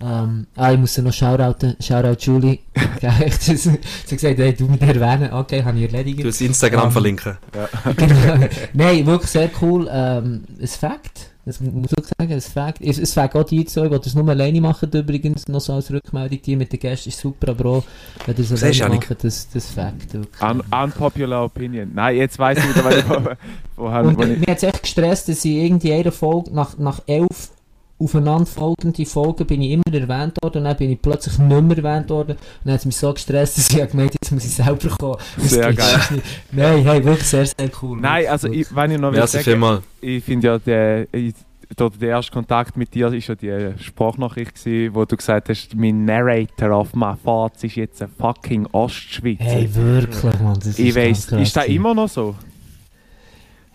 [0.00, 2.60] Ähm, ah, ich muss ja noch Shoutouten, Shoutout Julie.
[3.40, 6.20] Sie sie hat gesagt, hey, du mich erwähnen, okay, habe ich erledigt.
[6.20, 7.38] Du das Instagram Ähm, verlinken.
[7.96, 8.46] Genau.
[8.74, 9.88] Nein, wirklich sehr cool.
[9.90, 12.80] Ähm, ein Fact, das mu- muss ich sagen, ein Fact.
[12.80, 15.90] Es, es Fact auch die zwei, die das nur alleine machen, übrigens, noch so als
[15.90, 17.84] Rückmeldung, die mit den Gästen ist super, aber auch,
[18.26, 20.14] wenn ihr es alleine macht, das, das Fact.
[20.14, 20.42] Wirklich.
[20.42, 21.90] Un unpopular Opinion.
[21.94, 24.82] Nein, jetzt weiß ich wieder, was ich, wo, wo, Und wo äh, hat es echt
[24.82, 27.50] gestresst, dass ich irgendwie jeder Folge, nach, nach elf
[27.98, 32.10] aufeinanderfolgende Folgen bin ich immer erwähnt worden und dann bin ich plötzlich nicht mehr erwähnt
[32.10, 34.54] worden und dann hat es mich so gestresst, dass ich habe gemeint jetzt muss ich
[34.54, 35.16] selber kommen.
[35.36, 36.22] Das Sehr geil.
[36.52, 37.98] Nein, hey, wirklich sehr, sehr cool.
[38.00, 41.34] Nein, Wirklich, also ich, wenn ich noch will sagen, ich finde ja, der, ich,
[41.78, 45.74] der, der erste Kontakt mit dir ist ja die Sprachnachricht gewesen, wo du gesagt hast,
[45.74, 49.44] mein Narrator auf meinem Fahrt ist jetzt ein fucking Ostschweizer.
[49.44, 50.58] Hey, wirklich, Mann.
[50.58, 52.34] Das ich ist weiss, ganz krass ist das immer noch so?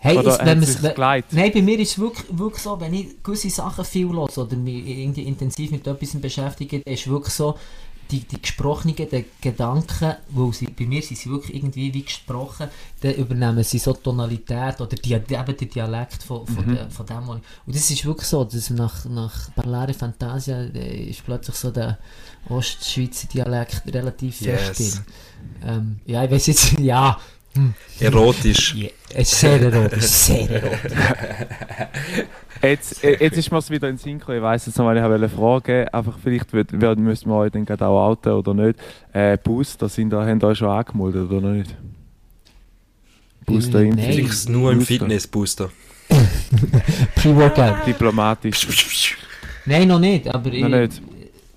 [0.04, 1.32] Hey, Oder ist, wenn man's- geleitet?
[1.32, 4.54] Nein, bei mir ist es wirklich, wirklich so, wenn ich gewisse Sachen viel höre oder
[4.56, 7.58] mich irgendwie intensiv mit etwas beschäftige, ist wirklich so,
[8.10, 12.68] die, die gesprochenen die Gedanken, weil sie, bei mir sind sie wirklich irgendwie wie gesprochen,
[13.00, 16.74] dann übernehmen sie so Tonalität oder die, eben der Dialekt von, von, Mhm.
[16.74, 20.64] der, von dem, was ich, und das ist wirklich so, dass nach, nach Parlare Fantasia
[20.64, 21.98] äh, ist plötzlich so der
[22.50, 24.92] Ostschweizer Dialekt relativ fest Yes.
[24.92, 25.04] drin.
[25.66, 27.18] Ähm, ja, ich weiß jetzt, ja,
[28.00, 28.74] Erotisch.
[28.74, 30.92] ja, es ist sehr erotisch, sehr erotisch.
[32.62, 34.38] Jetzt, äh, jetzt ist mir es wieder in den Sinn gekommen.
[34.38, 37.64] Ich weiss jetzt noch, was ich wollte fragen Einfach vielleicht würd, müssen wir euch dann
[37.64, 38.78] gerade auch outen oder nicht.
[39.12, 41.76] Äh, Booster, sind da, haben euch schon angemeldet oder nicht?
[43.44, 43.98] Booster Nein.
[43.98, 44.12] Impfung.
[44.12, 44.94] Fix nur im Booster.
[44.94, 45.70] Fitnessbooster.
[47.16, 47.86] Pre-Workout.
[47.86, 49.16] Diplomatisch.
[49.66, 51.02] Nein, noch nicht, aber ich, Noch nicht.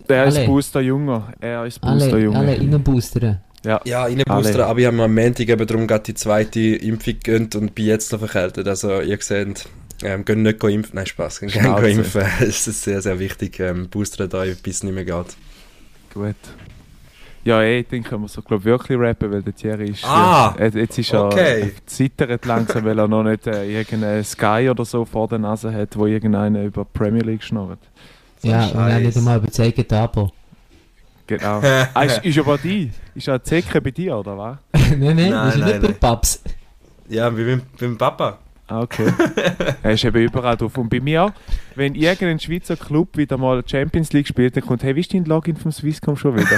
[0.10, 0.46] Der ist Alle.
[0.46, 1.34] Booster Jünger.
[1.40, 2.40] Er ist Booster alle, Jünger.
[2.40, 3.42] alle reinboostern.
[3.68, 4.66] Ja, reinboostern, Alle.
[4.66, 8.12] aber ich habe am Montag eben darum gerade die zweite Impfung gegönnt und bin jetzt
[8.12, 8.68] noch verkältet.
[8.68, 9.68] Also ihr seht,
[10.04, 10.96] ähm, gehen nicht go impfen.
[10.96, 12.24] Nein, Spaß, gehen go impfen.
[12.40, 13.60] Es ist sehr, sehr wichtig.
[13.60, 15.36] Ähm, boostert euch, bis es nicht mehr geht.
[16.14, 16.36] Gut.
[17.44, 20.04] Ja, ey, den können wir so glaub, wirklich rappen, weil der Thierry ist.
[20.04, 21.72] Ah, ja, jetzt ist er okay.
[21.86, 25.96] zittert langsam, weil er noch nicht äh, irgendeinen Sky oder so vor der Nase hat,
[25.98, 27.80] wo irgendeiner über die Premier League schnurrt.
[28.42, 30.32] Ja, und dann nicht einmal über das eigene Abo.
[31.28, 31.62] Genau.
[31.94, 32.90] ah, ist, ist ja bei dir?
[33.14, 34.58] Ist er Zecke bei dir, oder was?
[34.92, 35.98] nein, nein, Nein, das ist nein, nicht bei nein.
[36.00, 36.42] Paps.
[37.10, 38.40] Ja, wie beim, beim Papa.
[38.70, 39.08] Ah, okay.
[39.84, 40.78] er ist eben überall drauf.
[40.78, 41.34] Und bei mir,
[41.76, 45.24] wenn irgendein Schweizer Club wieder mal Champions League spielt, dann kommt, hey, wie ist dein
[45.24, 46.58] Login vom Swisscom schon wieder?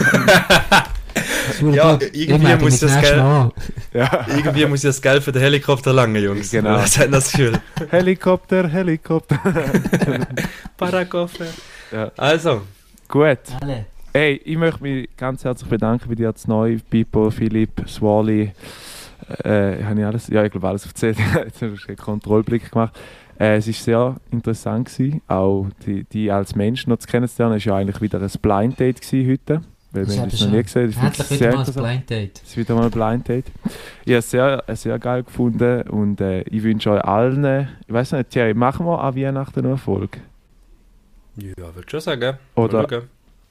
[1.14, 3.16] Das ist Ja, irgendwie muss das Geld-
[3.94, 4.26] ja.
[4.28, 6.50] Irgendwie muss ich das Geld für den Helikopter langen, Jungs.
[6.50, 6.76] Genau.
[6.76, 7.60] Was hat das Gefühl?
[7.92, 9.40] Helikopter, Helikopter.
[10.78, 11.46] Parakoffer.
[11.92, 12.12] Ja.
[12.18, 12.62] Also,
[13.08, 13.40] Gut.
[13.62, 13.86] Alle.
[14.12, 18.54] Hey, ich möchte mich ganz herzlich bedanken bei dir als neu, Pipo, Philipp, Swally.
[19.44, 21.18] Äh, habe ich alles, ja, ich glaube alles erzählt.
[21.36, 22.98] Jetzt habe ich einen Kontrollblick gemacht.
[23.40, 27.58] Äh, es war sehr interessant gewesen, auch die, die als Mensch noch zu kennenzulernen.
[27.58, 30.42] Es war ja eigentlich wieder ein Blind Date gewesen heute, weil Das wir haben es
[30.42, 30.90] noch nie gesehen.
[30.90, 31.86] Ich es wieder sehr mal ein interessant.
[31.86, 32.42] Blind Date.
[32.44, 33.46] Es ist wieder mal ein Blind Date.
[34.06, 38.14] Ich habe es sehr, sehr geil gefunden und äh, ich wünsche euch allen, ich weiß
[38.14, 40.18] nicht, Thierry, machen wir an Weihnachten noch eine Folge?
[41.38, 42.38] ja, würde schon sagen.
[42.56, 43.04] Oder-.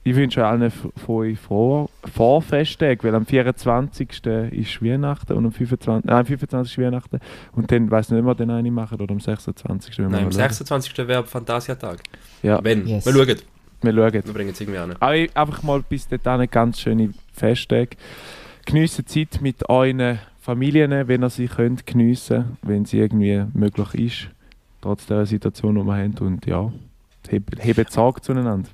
[0.05, 4.09] Ich wünsche euch allen von euch frohe Vorfesttage, weil am 24.
[4.53, 6.07] ist Weihnachten und am 25.
[6.07, 6.79] Nein, am 25.
[6.79, 7.19] ist Weihnachten
[7.53, 9.99] und dann weiß nicht, ob wir den eine machen oder am 26.
[9.99, 10.41] wenn wir Nein, am mal schauen.
[10.41, 10.99] 26.
[11.09, 11.99] wäre Fantasiatag.
[12.43, 12.87] Ja, Wenn.
[12.87, 13.05] Yes.
[13.05, 13.27] Wir schauen.
[13.83, 14.13] wir schauen.
[14.25, 14.95] Wir bringen es irgendwie an.
[14.99, 17.91] Aber ich- einfach mal bis dahin ganz schöne Festtage.
[18.65, 24.29] Geniessen Zeit mit euren Familien, wenn ihr sie könnt geniessen, wenn sie irgendwie möglich ist,
[24.81, 26.15] trotz der Situation, die wir haben.
[26.21, 26.73] Und ja,
[27.31, 28.71] hebt Sorge zueinander.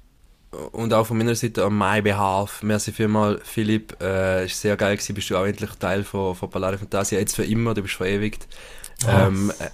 [0.72, 2.62] Und auch von meiner Seite an my behalf.
[2.62, 3.96] Merci vielmals, Philipp.
[4.00, 5.14] Äh, ist sehr geil gewesen.
[5.14, 7.18] Bist du auch endlich Teil von, von Ballare Fantasia.
[7.18, 8.46] Jetzt für immer, du bist verewigt.
[9.08, 9.68] Ähm, äh,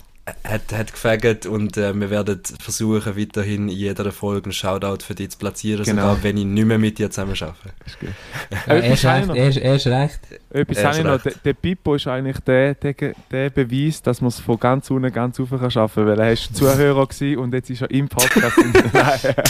[0.45, 5.15] hat, hat gefegt und äh, wir werden versuchen, weiterhin in jeder Folge einen Shoutout für
[5.15, 6.03] dich zu platzieren, Genau.
[6.03, 8.15] sogar wenn ich nicht mehr mit dir zusammen arbeite.
[8.67, 9.35] Ja, erst habe ich recht, noch.
[9.37, 10.21] erst, erst recht.
[10.51, 11.13] Etwas Er habe ist ich noch.
[11.13, 11.25] recht.
[11.25, 12.95] Der, der Pippo ist eigentlich der, der,
[13.31, 16.19] der Beweis, dass man es von ganz unten ganz rauf kann schaffen kann.
[16.19, 17.07] Weil er ist Zuhörer
[17.39, 18.57] und jetzt ist er im Podcast.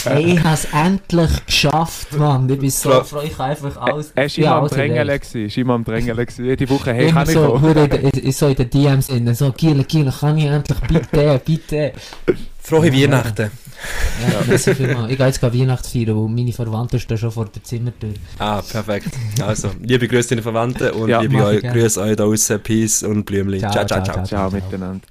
[0.05, 2.49] Hey, ich habe es endlich geschafft, Mann.
[2.49, 4.11] Ich bin so froh, ich einfach alles...
[4.15, 5.09] Er ist ja, immer am Drängeln.
[5.09, 6.27] Ist immer am Drängeln.
[6.37, 7.61] Jede Woche, hey, Immer kann ich so, kommen?
[7.61, 11.41] hure in, in, so in den DMs innen, so, Giel, Giel, kann ich endlich, bitte,
[11.45, 11.93] bitte.
[12.59, 12.93] Frohe Ja.
[12.93, 13.51] Weihnachten.
[14.29, 15.11] Ja, merci vielmals.
[15.11, 18.13] Ich gehe jetzt Weihnachten feiern, wo meine Verwandten stehen schon vor der Zimmertür.
[18.37, 19.09] Ah, perfekt.
[19.41, 21.59] Also, liebe Grüße deine Verwandten und Ja, liebe.
[21.61, 23.59] Grüße euch da draussen, Peace und Blümli.
[23.59, 24.03] Ciao, ciao, ciao.
[24.03, 24.25] ciao, ciao.
[24.25, 25.07] Ciao miteinander.